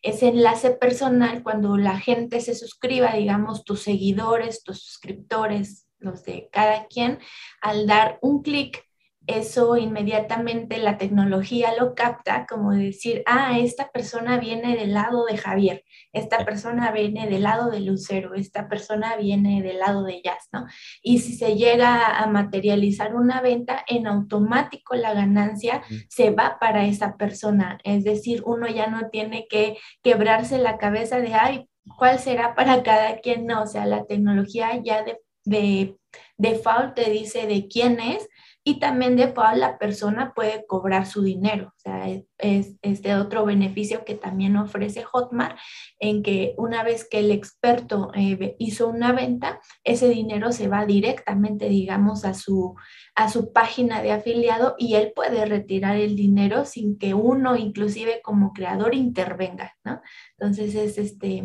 ese 0.00 0.28
enlace 0.28 0.70
personal, 0.70 1.42
cuando 1.42 1.76
la 1.76 2.00
gente 2.00 2.40
se 2.40 2.54
suscriba, 2.54 3.12
digamos, 3.12 3.62
tus 3.62 3.82
seguidores, 3.82 4.62
tus 4.62 4.82
suscriptores, 4.82 5.86
los 5.98 6.24
de 6.24 6.48
cada 6.50 6.86
quien, 6.86 7.18
al 7.60 7.86
dar 7.86 8.18
un 8.22 8.40
clic 8.40 8.86
eso 9.26 9.76
inmediatamente 9.76 10.78
la 10.78 10.96
tecnología 10.96 11.74
lo 11.78 11.94
capta 11.94 12.46
como 12.46 12.72
decir, 12.72 13.22
ah, 13.26 13.58
esta 13.58 13.90
persona 13.90 14.38
viene 14.38 14.76
del 14.76 14.94
lado 14.94 15.26
de 15.26 15.36
Javier, 15.36 15.84
esta 16.16 16.44
persona 16.44 16.90
viene 16.92 17.28
del 17.28 17.42
lado 17.42 17.70
de 17.70 17.80
Lucero, 17.80 18.34
esta 18.34 18.68
persona 18.68 19.16
viene 19.16 19.62
del 19.62 19.78
lado 19.78 20.04
de 20.04 20.22
Jazz, 20.22 20.48
¿no? 20.52 20.66
Y 21.02 21.18
si 21.18 21.34
se 21.34 21.56
llega 21.56 22.18
a 22.18 22.26
materializar 22.26 23.14
una 23.14 23.40
venta, 23.40 23.84
en 23.86 24.06
automático 24.06 24.94
la 24.94 25.14
ganancia 25.14 25.82
se 26.08 26.30
va 26.30 26.58
para 26.58 26.86
esa 26.86 27.16
persona, 27.16 27.78
es 27.84 28.04
decir, 28.04 28.42
uno 28.46 28.66
ya 28.66 28.86
no 28.86 29.08
tiene 29.10 29.46
que 29.48 29.76
quebrarse 30.02 30.58
la 30.58 30.78
cabeza 30.78 31.20
de, 31.20 31.34
ay, 31.34 31.68
¿cuál 31.98 32.18
será 32.18 32.54
para 32.54 32.82
cada 32.82 33.18
quien? 33.18 33.46
No, 33.46 33.62
o 33.62 33.66
sea, 33.66 33.86
la 33.86 34.04
tecnología 34.04 34.80
ya 34.82 35.04
de, 35.04 35.20
de 35.44 35.96
default 36.38 36.94
te 36.94 37.10
dice 37.10 37.46
de 37.46 37.68
quién 37.68 38.00
es 38.00 38.28
y 38.68 38.80
también 38.80 39.14
de 39.14 39.28
pago 39.28 39.56
la 39.56 39.78
persona 39.78 40.32
puede 40.34 40.66
cobrar 40.66 41.06
su 41.06 41.22
dinero. 41.22 41.68
O 41.68 41.78
sea, 41.78 42.08
es, 42.08 42.74
este 42.82 43.14
otro 43.14 43.44
beneficio 43.44 44.04
que 44.04 44.16
también 44.16 44.56
ofrece 44.56 45.04
Hotmart, 45.04 45.56
en 46.00 46.24
que 46.24 46.52
una 46.58 46.82
vez 46.82 47.08
que 47.08 47.20
el 47.20 47.30
experto 47.30 48.10
eh, 48.16 48.56
hizo 48.58 48.88
una 48.88 49.12
venta, 49.12 49.60
ese 49.84 50.08
dinero 50.08 50.50
se 50.50 50.66
va 50.66 50.84
directamente, 50.84 51.68
digamos, 51.68 52.24
a 52.24 52.34
su, 52.34 52.74
a 53.14 53.30
su 53.30 53.52
página 53.52 54.02
de 54.02 54.10
afiliado 54.10 54.74
y 54.78 54.96
él 54.96 55.12
puede 55.14 55.46
retirar 55.46 55.94
el 55.96 56.16
dinero 56.16 56.64
sin 56.64 56.98
que 56.98 57.14
uno, 57.14 57.54
inclusive 57.54 58.20
como 58.20 58.52
creador, 58.52 58.96
intervenga, 58.96 59.76
¿no? 59.84 60.00
Entonces 60.36 60.74
es 60.74 60.98
este 60.98 61.44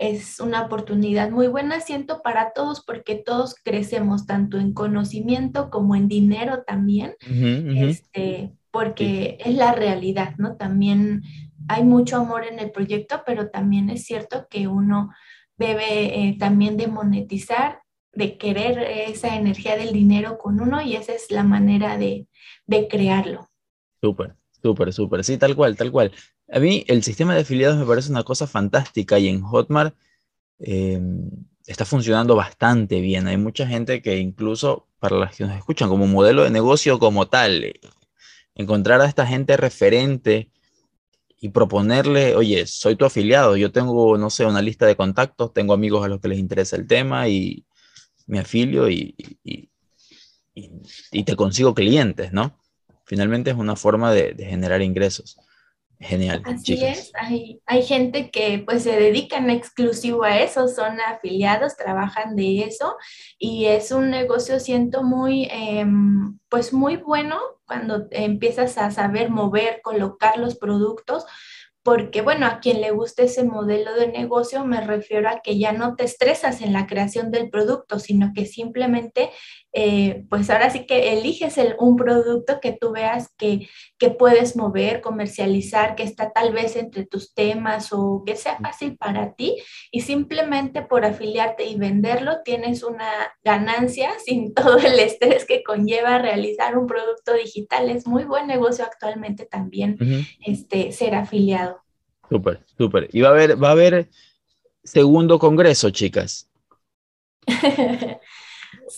es 0.00 0.40
una 0.40 0.62
oportunidad 0.62 1.30
muy 1.30 1.46
buena, 1.46 1.78
siento, 1.80 2.22
para 2.22 2.52
todos, 2.54 2.82
porque 2.82 3.16
todos 3.16 3.54
crecemos 3.62 4.24
tanto 4.24 4.56
en 4.58 4.72
conocimiento 4.72 5.68
como 5.68 5.94
en 5.94 6.08
dinero 6.08 6.62
también, 6.66 7.14
Este, 7.20 8.54
porque 8.70 9.36
es 9.44 9.54
la 9.54 9.72
realidad, 9.72 10.36
¿no? 10.38 10.56
También 10.56 11.22
hay 11.68 11.84
mucho 11.84 12.16
amor 12.16 12.44
en 12.46 12.58
el 12.60 12.70
proyecto, 12.70 13.22
pero 13.26 13.50
también 13.50 13.90
es 13.90 14.06
cierto 14.06 14.46
que 14.48 14.68
uno 14.68 15.10
debe 15.58 16.28
eh, 16.28 16.36
también 16.38 16.78
de 16.78 16.86
monetizar, 16.86 17.80
de 18.14 18.38
querer 18.38 18.78
esa 18.78 19.36
energía 19.36 19.76
del 19.76 19.92
dinero 19.92 20.38
con 20.38 20.62
uno 20.62 20.80
y 20.80 20.96
esa 20.96 21.12
es 21.12 21.30
la 21.30 21.44
manera 21.44 21.98
de, 21.98 22.26
de 22.66 22.88
crearlo. 22.88 23.50
Súper, 24.00 24.34
súper, 24.62 24.94
súper, 24.94 25.24
sí, 25.24 25.36
tal 25.36 25.54
cual, 25.54 25.76
tal 25.76 25.92
cual. 25.92 26.10
A 26.52 26.58
mí 26.58 26.84
el 26.88 27.02
sistema 27.04 27.34
de 27.34 27.42
afiliados 27.42 27.78
me 27.78 27.86
parece 27.86 28.10
una 28.10 28.24
cosa 28.24 28.46
fantástica 28.46 29.18
y 29.18 29.28
en 29.28 29.40
Hotmart 29.42 29.94
em, 30.58 31.30
está 31.66 31.84
funcionando 31.84 32.34
bastante 32.34 33.00
bien. 33.00 33.28
Hay 33.28 33.36
mucha 33.36 33.66
gente 33.66 34.02
que 34.02 34.18
incluso 34.18 34.88
para 34.98 35.16
las 35.16 35.36
que 35.36 35.44
nos 35.44 35.56
escuchan 35.56 35.88
como 35.88 36.06
modelo 36.06 36.42
de 36.44 36.50
negocio 36.50 36.98
como 36.98 37.28
tal, 37.28 37.64
eh, 37.64 37.80
encontrar 38.54 39.00
a 39.00 39.06
esta 39.06 39.26
gente 39.26 39.56
referente 39.56 40.50
y 41.38 41.50
proponerle, 41.50 42.34
oye, 42.36 42.66
soy 42.66 42.96
tu 42.96 43.04
afiliado, 43.04 43.56
yo 43.56 43.72
tengo, 43.72 44.18
no 44.18 44.28
sé, 44.28 44.44
una 44.44 44.60
lista 44.60 44.86
de 44.86 44.96
contactos, 44.96 45.54
tengo 45.54 45.72
amigos 45.72 46.04
a 46.04 46.08
los 46.08 46.20
que 46.20 46.28
les 46.28 46.38
interesa 46.38 46.76
el 46.76 46.86
tema 46.86 47.28
y 47.28 47.64
me 48.26 48.40
afilio 48.40 48.90
y, 48.90 49.14
y, 49.44 49.68
te 51.24 51.36
consigo 51.36 51.74
clientes, 51.74 52.32
¿no? 52.32 52.58
Finalmente 53.06 53.50
es 53.50 53.56
una 53.56 53.76
forma 53.76 54.12
de 54.12 54.34
generar 54.38 54.82
ingresos. 54.82 55.38
Genial. 56.02 56.42
Así 56.46 56.82
es, 56.82 57.12
hay, 57.14 57.60
hay, 57.66 57.82
gente 57.82 58.30
que 58.30 58.62
pues 58.64 58.84
se 58.84 58.92
dedica 58.92 59.36
en 59.36 59.50
exclusivo 59.50 60.24
a 60.24 60.38
eso, 60.38 60.66
son 60.66 60.98
afiliados, 60.98 61.76
trabajan 61.76 62.36
de 62.36 62.62
eso 62.62 62.96
y 63.38 63.66
es 63.66 63.92
un 63.92 64.08
negocio, 64.08 64.60
siento 64.60 65.02
muy, 65.02 65.46
em, 65.50 66.38
pues 66.48 66.72
muy 66.72 66.96
bueno 66.96 67.38
cuando 67.66 68.06
empiezas 68.12 68.78
a 68.78 68.90
saber 68.90 69.28
mover, 69.28 69.82
colocar 69.82 70.38
los 70.38 70.56
productos, 70.56 71.26
porque 71.82 72.22
bueno, 72.22 72.46
a 72.46 72.60
quien 72.60 72.80
le 72.80 72.92
guste 72.92 73.24
ese 73.24 73.44
modelo 73.44 73.94
de 73.94 74.08
negocio 74.08 74.64
me 74.64 74.80
refiero 74.80 75.28
a 75.28 75.40
que 75.40 75.58
ya 75.58 75.72
no 75.72 75.96
te 75.96 76.04
estresas 76.04 76.62
en 76.62 76.72
la 76.72 76.86
creación 76.86 77.30
del 77.30 77.50
producto, 77.50 77.98
sino 77.98 78.32
que 78.34 78.46
simplemente, 78.46 79.30
eh, 79.72 80.24
pues 80.28 80.50
ahora 80.50 80.70
sí 80.70 80.84
que 80.84 81.12
eliges 81.12 81.58
un 81.78 81.96
producto 81.96 82.58
que 82.60 82.72
tú 82.72 82.92
veas 82.92 83.32
que, 83.38 83.68
que 83.98 84.10
puedes 84.10 84.56
mover, 84.56 85.00
comercializar, 85.00 85.94
que 85.94 86.02
está 86.02 86.32
tal 86.32 86.52
vez 86.52 86.74
entre 86.76 87.06
tus 87.06 87.34
temas 87.34 87.92
o 87.92 88.24
que 88.26 88.34
sea 88.34 88.58
fácil 88.58 88.96
para 88.96 89.34
ti 89.34 89.56
y 89.92 90.00
simplemente 90.00 90.82
por 90.82 91.04
afiliarte 91.04 91.64
y 91.64 91.76
venderlo 91.76 92.42
tienes 92.44 92.82
una 92.82 93.10
ganancia 93.44 94.10
sin 94.24 94.54
todo 94.54 94.78
el 94.78 94.98
estrés 94.98 95.44
que 95.44 95.62
conlleva 95.62 96.18
realizar 96.18 96.76
un 96.76 96.86
producto 96.86 97.34
digital. 97.34 97.90
Es 97.90 98.06
muy 98.06 98.24
buen 98.24 98.46
negocio 98.46 98.84
actualmente 98.84 99.46
también 99.46 99.98
este, 100.44 100.90
ser 100.92 101.14
afiliado. 101.14 101.82
Súper, 102.28 102.64
súper. 102.76 103.08
Y 103.12 103.20
va 103.20 103.28
a 103.28 103.32
haber, 103.32 103.62
va 103.62 103.68
a 103.68 103.72
haber 103.72 104.08
segundo 104.82 105.38
congreso, 105.38 105.90
chicas. 105.90 106.48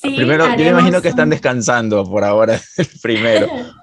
sí, 0.03 0.17
primero, 0.17 0.49
yo 0.51 0.65
me 0.65 0.69
imagino 0.69 1.01
que 1.01 1.09
están 1.09 1.31
descansando 1.31 2.05
por 2.05 2.25
ahora, 2.25 2.61
el 2.77 2.89
primero. 3.01 3.49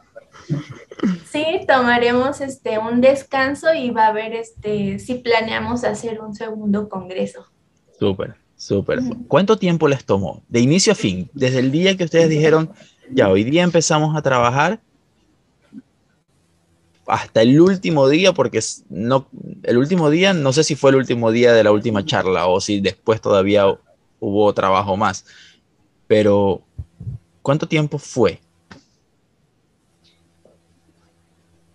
Sí, 1.31 1.61
tomaremos 1.65 2.41
este 2.41 2.77
un 2.77 2.99
descanso 2.99 3.73
y 3.73 3.89
va 3.91 4.05
a 4.05 4.07
haber 4.07 4.33
este, 4.33 4.99
si 4.99 5.15
planeamos 5.15 5.83
hacer 5.83 6.19
un 6.19 6.35
segundo 6.35 6.89
congreso. 6.89 7.45
Súper, 7.97 8.35
súper. 8.57 8.99
¿Cuánto 9.27 9.57
tiempo 9.57 9.87
les 9.87 10.03
tomó? 10.03 10.43
De 10.49 10.59
inicio 10.59 10.91
a 10.91 10.95
fin, 10.95 11.29
desde 11.33 11.59
el 11.59 11.71
día 11.71 11.95
que 11.95 12.03
ustedes 12.03 12.27
dijeron, 12.27 12.71
ya 13.11 13.29
hoy 13.29 13.43
día 13.43 13.63
empezamos 13.63 14.15
a 14.17 14.21
trabajar 14.21 14.79
hasta 17.07 17.41
el 17.41 17.59
último 17.59 18.07
día, 18.07 18.33
porque 18.33 18.59
no, 18.89 19.27
el 19.63 19.77
último 19.77 20.09
día, 20.09 20.33
no 20.33 20.53
sé 20.53 20.63
si 20.63 20.75
fue 20.75 20.91
el 20.91 20.97
último 20.97 21.31
día 21.31 21.53
de 21.53 21.63
la 21.63 21.71
última 21.71 22.05
charla 22.05 22.47
o 22.47 22.61
si 22.61 22.81
después 22.81 23.19
todavía 23.19 23.65
hubo 24.19 24.53
trabajo 24.53 24.95
más, 24.95 25.25
pero 26.09 26.61
¿cuánto 27.43 27.67
tiempo 27.67 27.99
fue? 27.99 28.39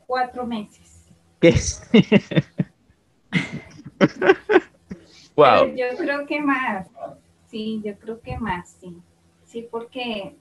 Cuatro 0.08 0.44
meses. 0.44 1.06
¿Qué? 1.40 1.52
wow. 5.36 5.72
yo 5.76 5.86
creo 5.96 6.26
que 6.26 6.40
más, 6.40 6.88
sí, 7.48 7.80
yo 7.84 7.96
creo 7.96 8.20
que 8.20 8.36
más, 8.36 8.76
sí. 8.80 8.96
Sí, 9.46 9.68
porque 9.70 10.34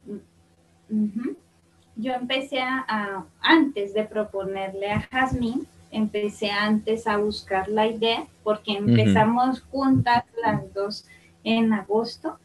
yo 1.96 2.14
empecé 2.14 2.62
a, 2.62 3.24
antes 3.42 3.94
de 3.94 4.06
proponerle 4.06 4.90
a 4.90 5.02
Jazmín, 5.02 5.68
empecé 5.92 6.50
antes 6.50 7.06
a 7.06 7.18
buscar 7.18 7.68
la 7.68 7.86
idea, 7.86 8.26
porque 8.44 8.72
empezamos 8.72 9.62
juntas 9.70 10.24
las 10.44 10.74
dos 10.74 11.06
en 11.44 11.74
agosto. 11.74 12.40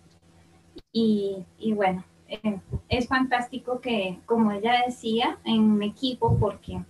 Y, 0.93 1.45
bueno, 1.75 2.05
eh, 2.29 2.61
es 2.89 3.07
fantástico 3.07 3.81
que, 3.81 4.19
como 4.27 4.53
ella 4.53 4.83
decía, 4.87 5.39
en 5.45 5.63
un 5.63 5.83
equipo, 5.83 6.37
porque 6.39 6.83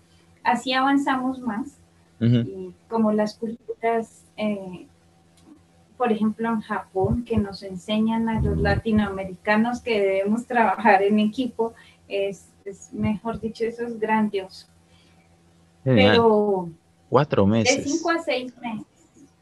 así 0.42 0.72
avanzamos 0.72 1.40
más. 1.40 1.78
y 2.20 2.74
como 2.88 3.12
las 3.12 3.34
culturas, 3.34 4.24
eh, 4.36 4.86
por 5.96 6.12
ejemplo, 6.12 6.48
en 6.48 6.60
Japón, 6.60 7.24
que 7.24 7.36
nos 7.36 7.62
enseñan 7.62 8.28
a 8.28 8.40
los 8.40 8.58
latinoamericanos 8.58 9.80
que 9.80 10.00
debemos 10.00 10.46
trabajar 10.46 11.02
en 11.02 11.18
equipo, 11.18 11.74
es, 12.08 12.48
mejor 12.92 13.40
dicho, 13.40 13.64
eso 13.64 13.86
es 13.86 13.98
grandioso. 13.98 14.66
Pero... 15.84 16.70
Cuatro 17.08 17.46
meses. 17.46 17.84
De 17.84 17.90
cinco 17.90 18.10
a 18.10 18.18
seis 18.18 18.52
meses. 18.58 18.86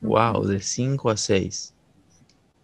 Wow, 0.01 0.45
de 0.45 0.61
cinco 0.61 1.11
a 1.11 1.17
seis. 1.17 1.75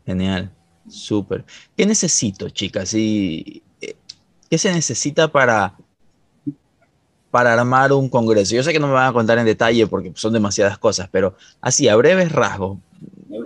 Genial, 0.06 0.52
súper. 0.88 1.44
¿Qué 1.76 1.86
necesito, 1.86 2.48
chicas? 2.50 2.94
¿Y 2.94 3.62
eh, 3.80 3.96
qué 4.50 4.58
se 4.58 4.72
necesita 4.72 5.28
para, 5.28 5.74
para 7.30 7.52
armar 7.54 7.92
un 7.92 8.08
congreso? 8.08 8.54
Yo 8.54 8.62
sé 8.62 8.72
que 8.72 8.80
no 8.80 8.88
me 8.88 8.94
van 8.94 9.08
a 9.08 9.12
contar 9.12 9.38
en 9.38 9.44
detalle 9.44 9.86
porque 9.86 10.12
son 10.14 10.32
demasiadas 10.32 10.78
cosas, 10.78 11.08
pero 11.10 11.36
así, 11.60 11.88
a 11.88 11.96
breves 11.96 12.32
rasgos, 12.32 12.78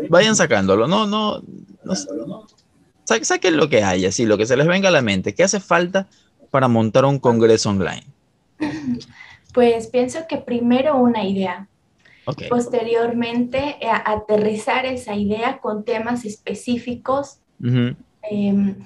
vayan 0.09 0.37
sacándolo. 0.37 0.87
No, 0.87 1.07
no, 1.07 1.43
saquen 3.05 3.57
lo 3.57 3.69
que 3.69 3.83
haya, 3.83 4.09
así, 4.09 4.27
lo 4.27 4.39
que 4.39 4.47
se 4.47 4.57
les 4.57 4.67
venga 4.67 4.89
a 4.89 4.93
la 4.93 5.03
mente. 5.03 5.35
¿Qué 5.35 5.45
hace 5.45 5.61
falta 5.61 6.09
para 6.51 6.69
montar 6.69 7.05
un 7.05 7.19
congreso 7.19 7.71
online? 7.71 8.07
Pues 9.53 9.87
pienso 9.87 10.21
que 10.29 10.37
primero 10.37 10.97
una 10.97 11.25
idea. 11.25 11.67
Posteriormente, 12.49 13.77
eh, 13.81 13.89
aterrizar 14.05 14.85
esa 14.85 15.15
idea 15.15 15.59
con 15.59 15.85
temas 15.85 16.25
específicos, 16.25 17.41
em, 18.23 18.77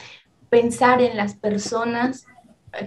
pensar 0.50 1.00
en 1.00 1.16
las 1.16 1.34
personas, 1.34 2.26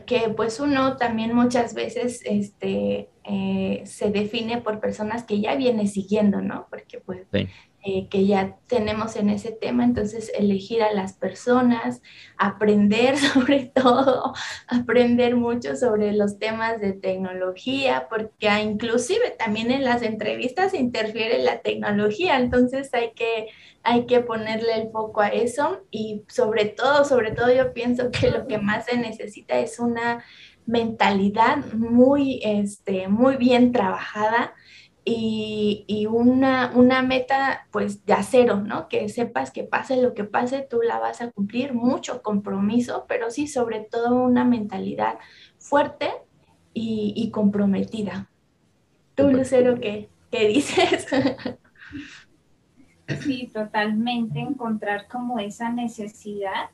que 0.06 0.30
pues 0.36 0.60
uno 0.60 0.98
también 0.98 1.34
muchas 1.34 1.74
veces 1.74 2.22
este, 2.24 3.10
eh, 3.26 3.82
se 3.86 4.12
define 4.12 4.62
por 4.62 4.80
personas 4.80 5.24
que 5.24 5.42
ya 5.42 5.56
viene 5.56 5.88
siguiendo, 5.88 6.42
¿no? 6.42 6.68
Porque 6.70 7.00
pues 7.00 7.28
eh, 7.86 8.08
que 8.08 8.26
ya 8.26 8.56
tenemos 8.68 9.18
en 9.18 9.30
ese 9.30 9.52
tema, 9.52 9.84
entonces 9.84 10.32
elegir 10.38 10.82
a 10.82 10.94
las 10.94 11.14
personas, 11.14 12.02
aprender 12.38 13.18
sobre 13.34 13.66
todo, 13.66 14.34
aprender 14.68 15.36
mucho 15.36 15.76
sobre 15.76 16.14
los 16.14 16.40
temas 16.40 16.80
de 16.80 16.94
tecnología, 16.94 18.08
porque 18.10 18.48
inclusive 18.62 19.32
también 19.38 19.70
en 19.70 19.84
las 19.84 20.02
entrevistas 20.02 20.74
interfiere 20.74 21.44
la 21.44 21.60
tecnología, 21.60 22.38
entonces 22.38 22.94
hay 22.94 23.12
que, 23.12 23.50
hay 23.84 24.06
que 24.06 24.22
ponerle 24.22 24.76
el 24.76 24.90
foco 24.90 25.20
a 25.20 25.28
eso 25.28 25.82
y 25.92 26.24
sobre 26.30 26.66
todo, 26.66 27.04
sobre 27.04 27.32
todo 27.32 27.54
yo 27.54 27.74
pienso 27.74 28.12
que 28.12 28.32
lo 28.32 28.48
que 28.48 28.60
más 28.60 28.86
se 28.86 28.96
necesita 28.96 29.60
es 29.60 29.78
una 29.80 30.24
mentalidad 30.66 31.58
muy, 31.74 32.40
este, 32.44 33.10
muy 33.10 33.36
bien 33.36 33.74
trabajada 33.74 34.54
y, 35.06 36.08
una, 36.10 36.72
una, 36.76 37.02
meta 37.02 37.68
pues 37.72 38.06
de 38.06 38.14
acero, 38.14 38.62
¿no? 38.62 38.88
Que 38.88 39.10
sepas 39.10 39.52
que 39.52 39.64
pase 39.64 40.02
lo 40.02 40.14
que 40.14 40.24
pase, 40.24 40.66
tú 40.70 40.82
la 40.82 41.00
vas 41.00 41.22
a 41.22 41.32
cumplir, 41.32 41.74
mucho 41.74 42.22
compromiso, 42.22 43.06
pero 43.08 43.30
sí 43.30 43.48
sobre 43.48 43.82
todo 43.82 44.16
una 44.16 44.46
mentalidad 44.46 45.18
fuerte 45.58 46.12
y, 46.74 47.30
comprometida. 47.32 48.30
Tú, 49.16 49.30
Lucero, 49.30 49.80
¿qué, 49.80 50.10
qué 50.32 50.48
dices? 50.48 51.08
Sí, 53.20 53.52
totalmente, 53.54 54.40
encontrar 54.40 55.08
como 55.10 55.38
esa 55.38 55.70
necesidad, 55.70 56.70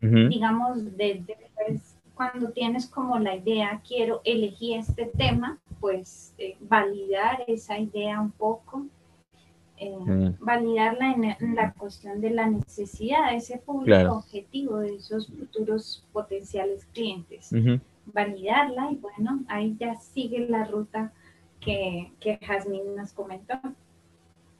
digamos, 0.00 0.96
de, 0.96 1.24
de 1.26 1.36
pues, 1.54 1.91
cuando 2.14 2.50
tienes 2.50 2.86
como 2.86 3.18
la 3.18 3.36
idea, 3.36 3.80
quiero 3.86 4.20
elegir 4.24 4.78
este 4.78 5.06
tema, 5.06 5.58
pues 5.80 6.34
eh, 6.38 6.56
validar 6.60 7.44
esa 7.46 7.78
idea 7.78 8.20
un 8.20 8.30
poco, 8.30 8.86
eh, 9.78 10.34
validarla 10.38 11.12
en, 11.12 11.54
la 11.54 11.72
cuestión 11.72 12.20
de 12.20 12.30
la 12.30 12.46
necesidad 12.46 13.30
de 13.30 13.36
ese 13.36 13.58
público 13.58 14.12
objetivo, 14.12 14.78
de 14.78 14.96
esos 14.96 15.26
futuros 15.26 16.06
potenciales 16.12 16.86
clientes. 16.92 17.50
Validarla 18.06 18.90
y 18.92 18.96
bueno, 18.96 19.42
ahí 19.48 19.76
ya 19.78 19.94
sigue 19.96 20.46
la 20.48 20.64
ruta 20.64 21.12
que, 21.60 22.12
que 22.20 22.38
Jasmine 22.38 22.96
nos 22.96 23.12
comentó. 23.12 23.54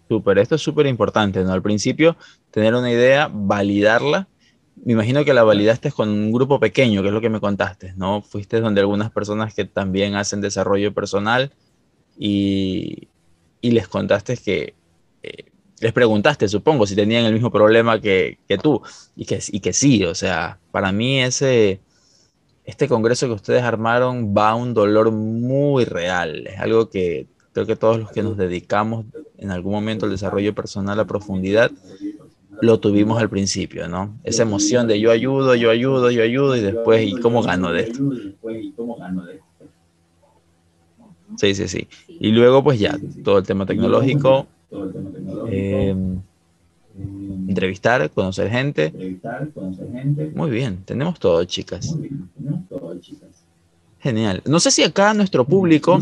Súper, 0.08 0.38
esto 0.38 0.56
es 0.56 0.60
súper 0.60 0.86
importante, 0.86 1.42
¿no? 1.42 1.52
Al 1.52 1.62
principio, 1.62 2.16
tener 2.50 2.74
una 2.74 2.90
idea, 2.90 3.30
validarla 3.32 4.28
me 4.76 4.92
imagino 4.92 5.24
que 5.24 5.35
la 5.35 5.44
validaste 5.44 5.92
con 5.92 6.08
un 6.08 6.32
grupo 6.32 6.58
pequeño, 6.58 7.02
que 7.02 7.08
es 7.08 7.14
lo 7.14 7.20
que 7.20 7.28
me 7.28 7.40
contaste, 7.40 7.94
¿no? 7.96 8.22
Fuiste 8.22 8.61
donde 8.61 8.80
algunas 8.80 9.11
personas 9.11 9.54
que 9.54 9.64
también 9.64 10.16
hacen 10.16 10.40
desarrollo 10.40 10.92
personal 10.92 11.52
y, 12.18 13.08
les 13.62 13.87
contaste 13.88 14.37
que, 14.37 14.74
eh, 15.22 15.44
les 15.80 15.92
preguntaste, 15.92 16.48
supongo, 16.48 16.87
si 16.87 16.96
tenían 16.96 17.24
el 17.24 17.32
mismo 17.32 17.50
problema 17.50 18.00
que, 18.00 18.38
tú, 18.62 18.82
y 19.14 19.24
que, 19.24 19.40
y 19.48 19.61
que 19.61 19.72
sí, 19.72 20.04
o 20.04 20.14
sea, 20.14 20.58
para 20.70 20.90
mí 20.92 21.20
ese, 21.20 21.80
este 22.64 22.88
congreso 22.88 23.26
que 23.26 23.35
ustedes 23.35 23.62
armaron 23.62 24.35
va 24.37 24.50
a 24.50 24.54
un 24.54 24.74
dolor 24.74 25.11
muy 25.12 25.85
real, 25.85 26.46
es 26.46 26.58
algo 26.58 26.88
que 26.88 27.26
creo 27.52 27.66
que 27.66 27.76
todos 27.76 27.98
los 27.98 28.11
que 28.11 28.22
nos 28.22 28.37
dedicamos 28.37 29.04
en 29.38 29.50
algún 29.50 29.72
momento 29.72 30.06
al 30.06 30.12
desarrollo 30.12 30.54
personal 30.54 30.98
a 30.98 31.04
profundidad, 31.04 31.70
lo 32.62 32.79
tuvimos 32.79 33.20
al 33.20 33.29
principio, 33.29 33.88
¿no? 33.88 34.16
Esa 34.22 34.44
emoción 34.44 34.87
de 34.87 35.01
yo 35.01 35.11
ayudo, 35.11 35.57
yo 35.57 35.68
ayudo, 35.68 36.12
yo 36.12 36.22
ayudo 36.22 36.57
y 36.57 36.61
después, 36.61 37.05
¿y 37.05 37.16
cómo 37.16 37.42
gano 37.42 37.72
de 37.72 37.83
esto? 37.83 38.01
Sí, 41.37 41.55
sí, 41.57 41.66
sí. 41.66 41.88
Y 42.07 42.31
luego, 42.31 42.62
pues 42.62 42.79
ya, 42.79 42.96
todo 43.25 43.38
el 43.38 43.44
tema 43.44 43.66
tecnológico, 43.66 44.46
eh, 45.51 45.92
entrevistar, 47.48 48.09
conocer 48.11 48.48
gente. 48.48 48.92
Muy 50.33 50.51
bien, 50.51 50.85
tenemos 50.85 51.18
todo, 51.18 51.44
chicas. 51.44 51.96
Genial. 53.98 54.40
No 54.46 54.61
sé 54.61 54.70
si 54.70 54.85
acá 54.85 55.14
nuestro 55.14 55.44
público 55.44 55.98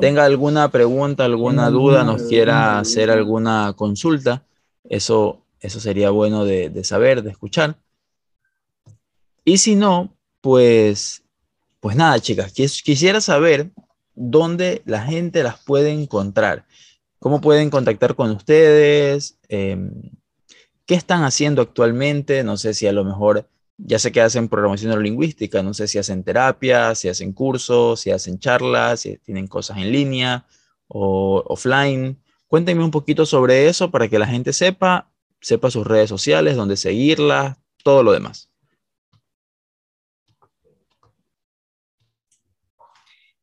tenga 0.00 0.24
alguna 0.24 0.68
pregunta, 0.72 1.24
alguna 1.24 1.70
duda, 1.70 2.02
nos 2.02 2.22
quiera 2.22 2.80
hacer 2.80 3.12
alguna 3.12 3.74
consulta. 3.76 4.42
Eso, 4.90 5.46
eso 5.60 5.80
sería 5.80 6.10
bueno 6.10 6.44
de, 6.44 6.84
saber, 6.84 7.22
de 7.22 7.30
escuchar. 7.30 7.78
Y 9.44 9.58
si 9.58 9.76
no, 9.76 10.14
pues, 10.40 11.22
pues 11.78 11.96
nada, 11.96 12.18
chicas, 12.18 12.52
quisiera 12.52 13.20
saber 13.20 13.70
dónde 14.14 14.82
la 14.84 15.02
gente 15.02 15.44
las 15.44 15.62
puede 15.64 15.90
encontrar. 15.92 16.66
¿Cómo 17.20 17.40
pueden 17.40 17.70
contactar 17.70 18.16
con 18.16 18.32
ustedes? 18.32 19.38
Em, 19.48 20.10
¿Qué 20.86 20.96
están 20.96 21.22
haciendo 21.22 21.62
actualmente? 21.62 22.42
No 22.42 22.56
sé 22.56 22.74
si 22.74 22.88
a 22.88 22.92
lo 22.92 23.04
mejor 23.04 23.48
ya 23.78 24.00
sé 24.00 24.10
que 24.10 24.20
hacen 24.20 24.48
programación 24.48 24.88
neurolingüística, 24.88 25.62
no 25.62 25.72
sé 25.72 25.86
si 25.86 25.98
hacen 25.98 26.24
terapia, 26.24 26.96
si 26.96 27.08
hacen 27.08 27.32
cursos, 27.32 28.00
si 28.00 28.10
hacen 28.10 28.40
charlas, 28.40 29.00
si 29.00 29.18
tienen 29.18 29.46
cosas 29.46 29.78
en 29.78 29.92
línea 29.92 30.46
o 30.88 31.44
offline. 31.46 32.18
Cuéntenme 32.50 32.82
un 32.82 32.90
poquito 32.90 33.26
sobre 33.26 33.68
eso 33.68 33.92
para 33.92 34.08
que 34.08 34.18
la 34.18 34.26
gente 34.26 34.52
sepa, 34.52 35.08
sepa 35.40 35.70
sus 35.70 35.86
redes 35.86 36.08
sociales, 36.08 36.56
dónde 36.56 36.76
seguirlas, 36.76 37.56
todo 37.84 38.02
lo 38.02 38.10
demás. 38.10 38.50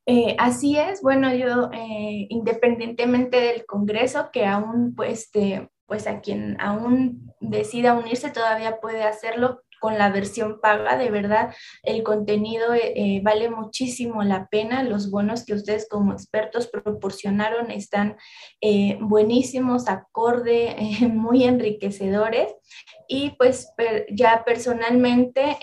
Eh, 0.06 0.36
así 0.38 0.78
es, 0.78 1.02
bueno, 1.02 1.34
yo 1.34 1.70
eh, 1.72 2.28
independientemente 2.30 3.40
del 3.40 3.66
Congreso, 3.66 4.30
que 4.34 4.46
aún 4.46 4.94
pues, 4.94 5.32
pues 5.86 6.06
a 6.06 6.20
quien 6.20 6.60
aún 6.60 7.34
decida 7.40 7.94
unirse 7.94 8.30
todavía 8.30 8.82
puede 8.82 9.04
hacerlo, 9.04 9.62
con 9.80 9.98
la 9.98 10.10
versión 10.10 10.60
paga, 10.62 10.98
de 10.98 11.10
verdad, 11.10 11.54
el 11.84 12.04
contenido 12.04 12.74
eh, 12.74 12.94
eh, 12.96 13.22
vale 13.24 13.50
muchísimo 13.50 14.24
la 14.24 14.48
pena. 14.48 14.84
Los 14.84 15.12
bonos 15.12 15.46
que 15.46 15.54
ustedes 15.54 15.88
como 15.90 16.14
expertos 16.14 16.68
proporcionaron 16.68 17.72
están 17.72 18.18
eh, 18.62 18.98
buenísimos, 19.02 19.88
acorde, 19.88 20.76
muy 21.10 21.44
enriquecedores. 21.44 22.54
Y 23.10 23.30
pues 23.38 23.72
ya 24.12 24.44
personalmente 24.46 25.58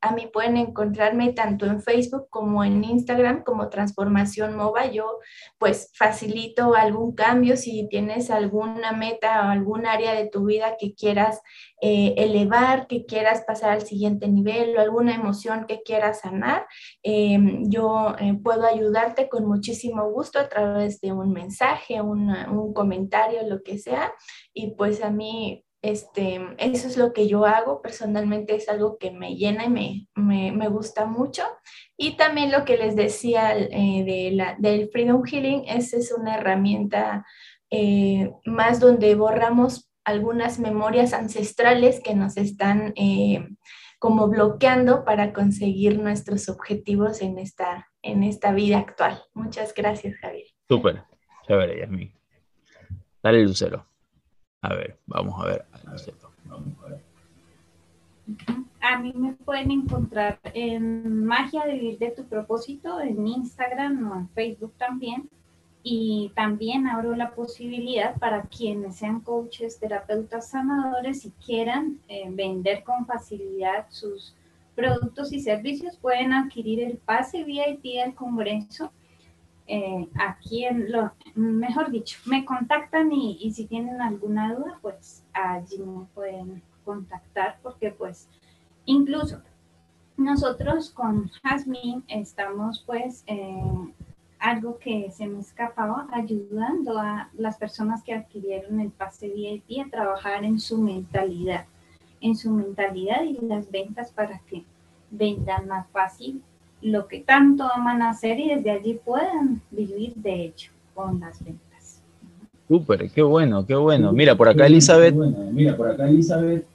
a 0.00 0.12
mí 0.12 0.30
pueden 0.32 0.56
encontrarme 0.56 1.34
tanto 1.34 1.66
en 1.66 1.82
Facebook 1.82 2.28
como 2.30 2.64
en 2.64 2.82
Instagram 2.82 3.44
como 3.44 3.68
Transformación 3.68 4.56
MOVA. 4.56 4.90
Yo 4.90 5.18
pues 5.58 5.90
facilito 5.94 6.74
algún 6.74 7.14
cambio 7.14 7.58
si 7.58 7.86
tienes 7.90 8.30
alguna 8.30 8.92
meta 8.92 9.42
o 9.42 9.50
algún 9.50 9.84
área 9.84 10.14
de 10.14 10.30
tu 10.30 10.46
vida 10.46 10.76
que 10.80 10.94
quieras 10.94 11.42
elevar, 11.82 12.86
que 12.86 13.04
quieras 13.04 13.44
pasar 13.46 13.55
pasar 13.56 13.70
al 13.70 13.86
siguiente 13.86 14.28
nivel 14.28 14.76
o 14.76 14.80
alguna 14.80 15.14
emoción 15.14 15.64
que 15.66 15.82
quieras 15.82 16.20
sanar, 16.20 16.66
em, 17.02 17.70
yo 17.70 18.14
eh, 18.18 18.34
puedo 18.42 18.66
ayudarte 18.66 19.28
con 19.28 19.46
muchísimo 19.46 20.10
gusto 20.10 20.38
a 20.38 20.48
través 20.48 21.00
de 21.00 21.12
un 21.12 21.32
mensaje, 21.32 22.00
un 22.02 22.72
comentario, 22.74 23.40
lo 23.48 23.62
que 23.62 23.78
sea. 23.78 24.12
Y 24.52 24.74
pues 24.74 25.02
a 25.02 25.10
mí 25.10 25.64
este, 25.82 26.40
eso 26.58 26.88
es 26.88 26.96
lo 26.96 27.12
que 27.12 27.28
yo 27.28 27.46
hago, 27.46 27.80
personalmente 27.80 28.56
es 28.56 28.68
algo 28.68 28.98
que 28.98 29.10
me 29.12 29.36
llena 29.36 29.66
y 29.66 29.70
me, 29.70 30.08
me, 30.52 30.68
gusta 30.68 31.06
mucho. 31.06 31.44
Y 31.96 32.16
también 32.16 32.50
lo 32.50 32.64
que 32.64 32.76
les 32.76 32.96
decía 32.96 33.56
eh, 33.56 34.04
de 34.04 34.30
la, 34.32 34.56
del 34.58 34.90
Freedom 34.90 35.22
Healing, 35.24 35.64
esa 35.68 35.96
es 35.96 36.12
una 36.12 36.36
herramienta 36.36 37.24
eh, 37.70 38.32
más 38.44 38.80
donde 38.80 39.14
borramos 39.14 39.85
algunas 40.06 40.60
memorias 40.60 41.12
ancestrales 41.12 42.00
que 42.00 42.14
nos 42.14 42.36
están 42.36 42.92
eh, 42.96 43.44
como 43.98 44.28
bloqueando 44.28 45.04
para 45.04 45.32
conseguir 45.32 45.98
nuestros 45.98 46.48
objetivos 46.48 47.20
en 47.22 47.38
esta, 47.38 47.88
en 48.02 48.22
esta 48.22 48.52
vida 48.52 48.78
actual. 48.78 49.20
Muchas 49.34 49.74
gracias, 49.74 50.16
Javier. 50.18 50.46
Súper, 50.68 51.02
chévere, 51.46 51.80
Yasmin. 51.80 52.14
Dale, 53.20 53.42
Lucero. 53.42 53.84
A 54.62 54.74
ver, 54.74 55.00
vamos 55.06 55.34
a 55.42 55.46
ver. 55.46 55.64
A 58.80 58.98
mí 59.00 59.12
me 59.12 59.32
pueden 59.32 59.72
encontrar 59.72 60.38
en 60.54 61.26
Magia 61.26 61.66
de 61.66 61.72
Vivir 61.72 61.98
de 61.98 62.12
tu 62.12 62.28
Propósito, 62.28 63.00
en 63.00 63.26
Instagram 63.26 64.12
o 64.12 64.14
en 64.14 64.28
Facebook 64.30 64.74
también. 64.78 65.28
Y 65.88 66.32
también 66.34 66.88
abro 66.88 67.14
la 67.14 67.30
posibilidad 67.30 68.18
para 68.18 68.42
quienes 68.42 68.96
sean 68.96 69.20
coaches, 69.20 69.78
terapeutas, 69.78 70.50
sanadores 70.50 71.24
y 71.24 71.30
quieran 71.30 72.00
eh, 72.08 72.24
vender 72.28 72.82
con 72.82 73.06
facilidad 73.06 73.86
sus 73.88 74.34
productos 74.74 75.32
y 75.32 75.38
servicios, 75.38 75.96
pueden 75.96 76.32
adquirir 76.32 76.82
el 76.82 76.96
pase 76.96 77.44
VIP 77.44 77.84
del 78.02 78.16
Congreso 78.16 78.90
eh, 79.68 80.08
aquí 80.18 80.64
en 80.64 80.90
lo, 80.90 81.12
mejor 81.36 81.92
dicho, 81.92 82.18
me 82.26 82.44
contactan 82.44 83.12
y, 83.12 83.50
si 83.52 83.66
tienen 83.66 84.00
alguna 84.00 84.54
duda, 84.54 84.80
pues 84.82 85.24
allí 85.32 85.78
me 85.78 86.04
pueden 86.14 86.62
contactar 86.84 87.58
porque 87.62 87.92
pues 87.92 88.28
incluso 88.86 89.40
nosotros 90.16 90.90
con 90.90 91.30
Jasmine 91.42 92.02
estamos 92.08 92.82
pues 92.86 93.24
algo 94.38 94.78
que 94.78 95.10
se 95.10 95.26
me 95.26 95.40
escapaba 95.40 96.06
ayudando 96.12 96.98
a 96.98 97.30
las 97.36 97.56
personas 97.56 98.02
que 98.02 98.14
adquirieron 98.14 98.80
el 98.80 98.90
pase 98.90 99.28
VIP 99.28 99.86
a 99.86 99.90
trabajar 99.90 100.44
en 100.44 100.58
su 100.60 100.78
mentalidad, 100.78 101.64
en 102.20 102.36
su 102.36 102.50
mentalidad 102.50 103.22
y 103.24 103.38
las 103.46 103.70
ventas 103.70 104.12
para 104.12 104.38
que 104.40 104.64
vendan 105.10 105.68
más 105.68 105.86
fácil 105.90 106.42
lo 106.82 107.08
que 107.08 107.20
tanto 107.20 107.64
aman 107.64 108.02
hacer 108.02 108.38
y 108.38 108.54
desde 108.54 108.70
allí 108.70 109.00
puedan 109.04 109.60
vivir 109.70 110.14
de 110.14 110.44
hecho 110.44 110.70
con 110.94 111.20
las 111.20 111.42
ventas. 111.44 112.02
Súper, 112.68 113.10
qué 113.10 113.22
bueno, 113.22 113.64
qué 113.66 113.74
bueno. 113.74 114.12
Mira, 114.12 114.36
por 114.36 114.48
acá 114.48 114.66
Elizabeth, 114.66 115.14
mira, 115.14 115.76
por 115.76 115.88
acá 115.88 116.08
Elizabeth 116.08 116.66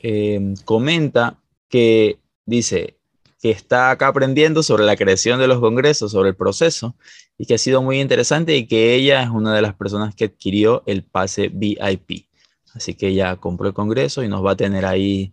em, 0.00 0.54
comenta 0.64 1.38
que 1.68 2.18
dice 2.46 2.96
que 3.40 3.50
está 3.50 3.90
acá 3.90 4.08
aprendiendo 4.08 4.62
sobre 4.62 4.84
la 4.84 4.96
creación 4.96 5.40
de 5.40 5.48
los 5.48 5.60
congresos, 5.60 6.12
sobre 6.12 6.30
el 6.30 6.36
proceso, 6.36 6.94
y 7.38 7.46
que 7.46 7.54
ha 7.54 7.58
sido 7.58 7.82
muy 7.82 8.00
interesante 8.00 8.56
y 8.56 8.66
que 8.66 8.94
ella 8.94 9.22
es 9.22 9.30
una 9.30 9.54
de 9.54 9.62
las 9.62 9.74
personas 9.74 10.14
que 10.14 10.26
adquirió 10.26 10.82
el 10.86 11.04
pase 11.04 11.48
VIP. 11.48 12.26
Así 12.74 12.94
que 12.94 13.08
ella 13.08 13.36
compró 13.36 13.68
el 13.68 13.74
congreso 13.74 14.22
y 14.22 14.28
nos 14.28 14.44
va 14.44 14.52
a 14.52 14.56
tener 14.56 14.84
ahí 14.84 15.32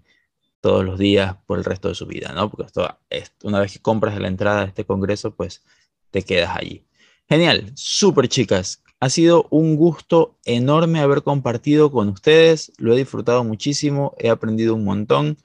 todos 0.62 0.86
los 0.86 0.97
días 0.97 1.36
por 1.45 1.58
el 1.60 1.66
resto 1.66 1.89
de 1.89 1.95
su 1.95 2.05
vida, 2.05 2.34
¿no? 2.34 2.49
Porque 2.49 2.66
esto, 2.66 3.47
una 3.47 3.60
vez 3.60 3.74
que 3.74 3.80
compras 3.80 4.20
la 4.20 4.28
entrada 4.28 4.62
de 4.62 4.68
este 4.68 4.86
congreso, 4.86 5.36
pues 5.36 5.64
te 6.12 6.24
quedas 6.24 6.55
allí. 6.55 6.84
Genial, 7.30 7.72
súper 7.76 8.30
chicas. 8.30 8.82
Ha 8.99 9.10
sido 9.10 9.47
un 9.51 9.76
gusto 9.76 10.38
enorme 10.45 11.01
haber 11.01 11.22
compartido 11.22 11.91
con 11.91 12.10
ustedes. 12.10 12.72
Lo 12.78 12.93
he 12.93 12.97
disfrutado 12.97 13.43
muchísimo, 13.43 14.16
he 14.18 14.30
aprendido 14.30 14.74
un 14.74 14.86
montón. 14.86 15.38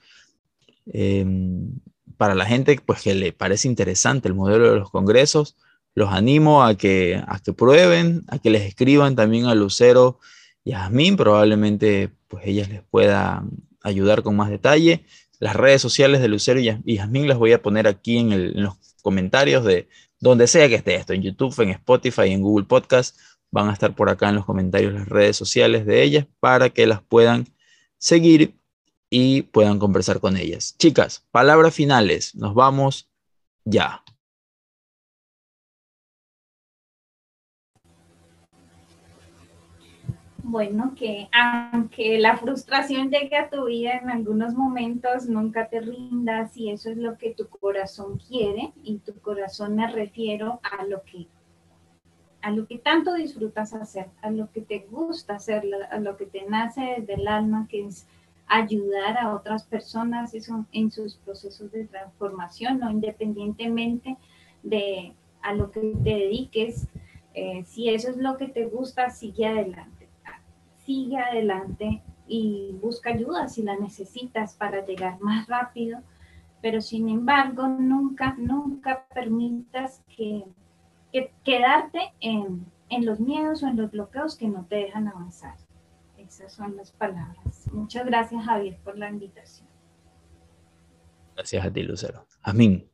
Em, 0.87 1.79
para 2.23 2.35
la 2.35 2.45
gente 2.45 2.79
pues, 2.85 3.01
que 3.01 3.13
le 3.15 3.33
parece 3.33 3.67
interesante 3.67 4.29
el 4.29 4.33
modelo 4.33 4.71
de 4.71 4.79
los 4.79 4.89
congresos, 4.89 5.57
los 5.93 6.13
animo 6.13 6.63
a 6.63 6.77
que, 6.77 7.21
a 7.27 7.41
que 7.41 7.51
prueben, 7.51 8.23
a 8.29 8.39
que 8.39 8.49
les 8.49 8.61
escriban 8.61 9.17
también 9.17 9.47
a 9.47 9.55
Lucero 9.55 10.19
y 10.63 10.71
a 10.71 10.83
Jasmine. 10.83 11.17
Probablemente 11.17 12.11
pues 12.29 12.47
ellas 12.47 12.69
les 12.69 12.81
puedan 12.81 13.49
ayudar 13.81 14.23
con 14.23 14.37
más 14.37 14.49
detalle. 14.49 15.03
Las 15.39 15.57
redes 15.57 15.81
sociales 15.81 16.21
de 16.21 16.29
Lucero 16.29 16.61
y 16.61 16.95
Yasmín 16.95 17.27
las 17.27 17.37
voy 17.37 17.51
a 17.51 17.61
poner 17.61 17.89
aquí 17.89 18.19
en, 18.19 18.63
los 18.63 18.75
comentarios 19.01 19.65
de 19.65 19.89
donde 20.21 20.47
sea 20.47 20.69
que 20.69 20.75
esté 20.75 20.95
esto, 20.95 21.11
en 21.11 21.23
YouTube, 21.23 21.59
en 21.59 21.71
Spotify, 21.71 22.31
en 22.31 22.41
Google 22.41 22.67
Podcast. 22.67 23.17
Van 23.51 23.67
a 23.67 23.73
estar 23.73 23.93
por 23.93 24.09
acá 24.09 24.29
en 24.29 24.35
los 24.35 24.45
comentarios 24.45 24.93
las 24.93 25.09
redes 25.09 25.35
sociales 25.35 25.85
de 25.85 26.03
ellas 26.03 26.25
para 26.39 26.69
que 26.69 26.87
las 26.87 27.01
puedan 27.01 27.49
seguir 27.97 28.55
y 29.15 29.43
puedan 29.43 29.77
conversar 29.77 30.19
con 30.19 30.37
ellas. 30.37 30.75
Chicas, 30.79 31.23
palabras 31.29 31.75
finales. 31.75 32.33
Nos 32.33 32.55
vamos 32.55 33.11
ya. 33.63 34.03
bueno, 40.45 40.93
que 40.95 41.29
aunque 41.31 42.19
la 42.19 42.37
frustración 42.37 43.09
llegue 43.09 43.37
a 43.37 43.49
tu 43.49 43.65
vida 43.65 43.93
en 43.93 44.09
algunos 44.09 44.53
momentos, 44.53 45.27
nunca 45.27 45.67
te 45.67 45.79
rindas 45.79 46.55
y 46.57 46.69
eso 46.69 46.91
es 46.91 46.97
lo 46.97 47.17
que 47.17 47.33
tu 47.33 47.47
corazón 47.47 48.19
quiere 48.19 48.73
y 48.83 48.97
tu 48.99 49.13
corazón 49.19 49.75
me 49.75 49.89
refiero 49.89 50.59
a 50.61 50.83
lo 50.85 51.01
que 51.03 51.27
a 52.41 52.51
lo 52.51 52.67
que 52.67 52.77
tanto 52.77 53.13
disfrutas 53.13 53.73
hacer, 53.73 54.07
a 54.21 54.29
lo 54.29 54.51
que 54.51 54.61
te 54.61 54.79
gusta 54.91 55.35
hacer, 55.35 55.63
a 55.89 55.97
lo 55.99 56.17
que 56.17 56.25
te 56.25 56.45
nace 56.45 56.97
desde 56.99 57.13
el 57.13 57.27
alma, 57.27 57.67
que 57.69 57.87
es 57.87 58.05
ayudar 58.47 59.17
a 59.17 59.33
otras 59.33 59.63
personas 59.63 60.33
en 60.71 60.91
sus 60.91 61.15
procesos 61.17 61.71
de 61.71 61.85
transformación, 61.85 62.79
¿no? 62.79 62.91
independientemente 62.91 64.17
de 64.61 65.13
a 65.41 65.53
lo 65.53 65.71
que 65.71 65.81
te 66.03 66.09
dediques, 66.09 66.87
eh, 67.33 67.63
si 67.65 67.89
eso 67.89 68.09
es 68.09 68.17
lo 68.17 68.37
que 68.37 68.47
te 68.47 68.65
gusta, 68.65 69.09
sigue 69.09 69.45
adelante 69.45 70.03
sigue 70.85 71.17
adelante 71.17 72.01
y 72.27 72.77
busca 72.81 73.11
ayuda 73.11 73.47
si 73.47 73.63
la 73.63 73.75
necesitas 73.75 74.55
para 74.55 74.85
llegar 74.85 75.19
más 75.21 75.47
rápido, 75.47 75.99
pero 76.61 76.81
sin 76.81 77.09
embargo 77.09 77.67
nunca, 77.67 78.35
nunca 78.37 79.05
permitas 79.13 80.03
que, 80.15 80.45
quedarte 81.43 82.11
en, 82.21 82.65
en 82.89 83.05
los 83.05 83.19
miedos 83.19 83.61
o 83.61 83.67
en 83.67 83.77
los 83.77 83.91
bloqueos 83.91 84.35
que 84.35 84.47
no 84.47 84.65
te 84.65 84.77
dejan 84.77 85.07
avanzar. 85.07 85.55
Esas 86.27 86.53
son 86.53 86.75
las 86.75 86.91
palabras. 86.91 87.67
Muchas 87.71 88.05
gracias 88.05 88.45
Javier 88.45 88.79
por 88.83 88.97
la 88.97 89.09
invitación. 89.09 89.67
Gracias 91.35 91.65
a 91.65 91.71
ti, 91.71 91.83
Lucero. 91.83 92.27
Amén. 92.41 92.89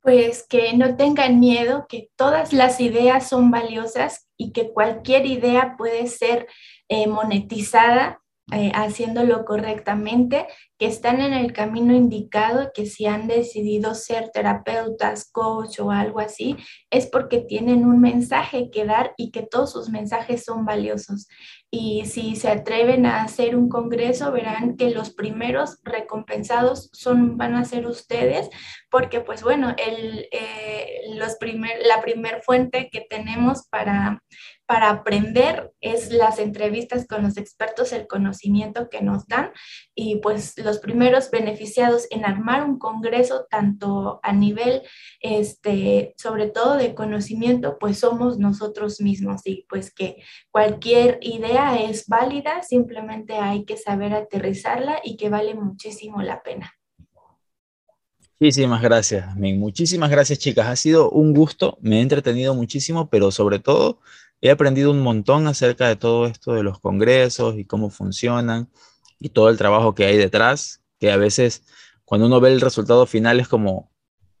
Pues 0.00 0.46
que 0.46 0.74
no 0.76 0.96
tengan 0.96 1.40
miedo, 1.40 1.86
que 1.88 2.10
todas 2.16 2.52
las 2.52 2.80
ideas 2.80 3.28
son 3.28 3.50
valiosas 3.50 4.28
y 4.36 4.52
que 4.52 4.72
cualquier 4.72 5.26
idea 5.26 5.76
puede 5.76 6.06
ser 6.06 6.46
eh, 6.88 7.06
monetizada 7.06 8.20
eh, 8.52 8.72
haciéndolo 8.74 9.46
correctamente, 9.46 10.46
que 10.78 10.84
están 10.84 11.22
en 11.22 11.32
el 11.32 11.54
camino 11.54 11.94
indicado, 11.94 12.72
que 12.74 12.84
si 12.84 13.06
han 13.06 13.26
decidido 13.26 13.94
ser 13.94 14.30
terapeutas, 14.34 15.30
coach 15.30 15.80
o 15.80 15.90
algo 15.90 16.20
así, 16.20 16.56
es 16.90 17.06
porque 17.06 17.38
tienen 17.38 17.86
un 17.86 18.02
mensaje 18.02 18.70
que 18.70 18.84
dar 18.84 19.14
y 19.16 19.30
que 19.30 19.42
todos 19.42 19.72
sus 19.72 19.88
mensajes 19.88 20.44
son 20.44 20.66
valiosos. 20.66 21.26
Y 21.70 22.04
si 22.04 22.36
se 22.36 22.50
atreven 22.50 23.06
a 23.06 23.22
hacer 23.22 23.56
un 23.56 23.70
congreso, 23.70 24.30
verán 24.30 24.76
que 24.76 24.90
los 24.90 25.14
primeros 25.14 25.78
recompensados 25.82 26.90
son, 26.92 27.38
van 27.38 27.54
a 27.54 27.64
ser 27.64 27.86
ustedes, 27.86 28.50
porque 28.90 29.20
pues 29.20 29.42
bueno, 29.42 29.74
el, 29.78 30.28
eh, 30.30 31.00
los 31.16 31.36
primer, 31.36 31.78
la 31.86 32.02
primer 32.02 32.42
fuente 32.42 32.90
que 32.92 33.00
tenemos 33.00 33.66
para 33.70 34.22
para 34.66 34.90
aprender 34.90 35.72
es 35.80 36.10
las 36.10 36.38
entrevistas 36.38 37.06
con 37.06 37.22
los 37.22 37.36
expertos, 37.36 37.92
el 37.92 38.06
conocimiento 38.06 38.88
que 38.88 39.02
nos 39.02 39.26
dan 39.26 39.50
y 39.94 40.16
pues 40.16 40.56
los 40.58 40.78
primeros 40.78 41.30
beneficiados 41.30 42.06
en 42.10 42.24
armar 42.24 42.64
un 42.64 42.78
congreso 42.78 43.46
tanto 43.50 44.20
a 44.22 44.32
nivel, 44.32 44.82
este, 45.20 46.14
sobre 46.16 46.48
todo 46.48 46.76
de 46.76 46.94
conocimiento, 46.94 47.78
pues 47.78 47.98
somos 47.98 48.38
nosotros 48.38 49.00
mismos 49.00 49.42
y 49.44 49.66
pues 49.68 49.92
que 49.92 50.22
cualquier 50.50 51.18
idea 51.20 51.76
es 51.82 52.06
válida, 52.06 52.62
simplemente 52.62 53.34
hay 53.34 53.64
que 53.64 53.76
saber 53.76 54.14
aterrizarla 54.14 55.00
y 55.04 55.16
que 55.16 55.28
vale 55.28 55.54
muchísimo 55.54 56.22
la 56.22 56.42
pena. 56.42 56.72
Muchísimas 58.40 58.82
gracias, 58.82 59.36
Muchísimas 59.36 60.10
gracias, 60.10 60.38
chicas. 60.38 60.66
Ha 60.66 60.76
sido 60.76 61.08
un 61.08 61.32
gusto, 61.32 61.78
me 61.80 61.98
he 61.98 62.02
entretenido 62.02 62.54
muchísimo, 62.54 63.08
pero 63.08 63.30
sobre 63.30 63.58
todo 63.58 64.00
He 64.40 64.50
aprendido 64.50 64.90
un 64.90 65.02
montón 65.02 65.46
acerca 65.46 65.88
de 65.88 65.96
todo 65.96 66.26
esto 66.26 66.52
de 66.52 66.62
los 66.62 66.78
congresos 66.78 67.56
y 67.58 67.64
cómo 67.64 67.90
funcionan 67.90 68.68
y 69.18 69.30
todo 69.30 69.48
el 69.48 69.56
trabajo 69.56 69.94
que 69.94 70.04
hay 70.04 70.16
detrás, 70.16 70.82
que 70.98 71.10
a 71.10 71.16
veces 71.16 71.62
cuando 72.04 72.26
uno 72.26 72.40
ve 72.40 72.52
el 72.52 72.60
resultado 72.60 73.06
final 73.06 73.40
es 73.40 73.48
como, 73.48 73.90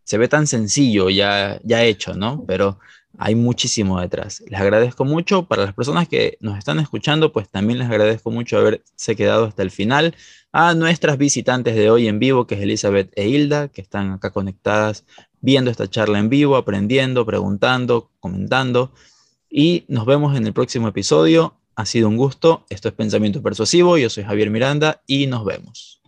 se 0.04 0.18
ve 0.18 0.28
tan 0.28 0.46
sencillo 0.46 1.08
ya, 1.08 1.58
ya 1.64 1.82
hecho, 1.82 2.14
¿no? 2.14 2.44
Pero 2.46 2.78
hay 3.18 3.34
muchísimo 3.34 4.00
detrás. 4.00 4.42
Les 4.48 4.60
agradezco 4.60 5.04
mucho. 5.04 5.46
Para 5.46 5.64
las 5.64 5.74
personas 5.74 6.08
que 6.08 6.36
nos 6.40 6.58
están 6.58 6.80
escuchando, 6.80 7.32
pues 7.32 7.48
también 7.48 7.78
les 7.78 7.88
agradezco 7.88 8.30
mucho 8.30 8.58
haberse 8.58 9.16
quedado 9.16 9.44
hasta 9.46 9.62
el 9.62 9.70
final. 9.70 10.14
A 10.52 10.74
nuestras 10.74 11.18
visitantes 11.18 11.74
de 11.74 11.90
hoy 11.90 12.08
en 12.08 12.18
vivo, 12.18 12.46
que 12.46 12.56
es 12.56 12.60
Elizabeth 12.60 13.12
e 13.16 13.28
Hilda, 13.28 13.68
que 13.68 13.80
están 13.80 14.12
acá 14.12 14.30
conectadas 14.30 15.04
viendo 15.40 15.70
esta 15.70 15.88
charla 15.88 16.18
en 16.18 16.28
vivo, 16.28 16.56
aprendiendo, 16.56 17.24
preguntando, 17.24 18.10
comentando. 18.20 18.92
Y 19.56 19.84
nos 19.86 20.04
vemos 20.04 20.36
en 20.36 20.44
el 20.48 20.52
próximo 20.52 20.88
episodio. 20.88 21.54
Ha 21.76 21.86
sido 21.86 22.08
un 22.08 22.16
gusto. 22.16 22.64
Esto 22.70 22.88
es 22.88 22.94
Pensamiento 22.94 23.40
Persuasivo. 23.40 23.96
Yo 23.96 24.10
soy 24.10 24.24
Javier 24.24 24.50
Miranda 24.50 25.00
y 25.06 25.28
nos 25.28 25.44
vemos. 25.44 26.03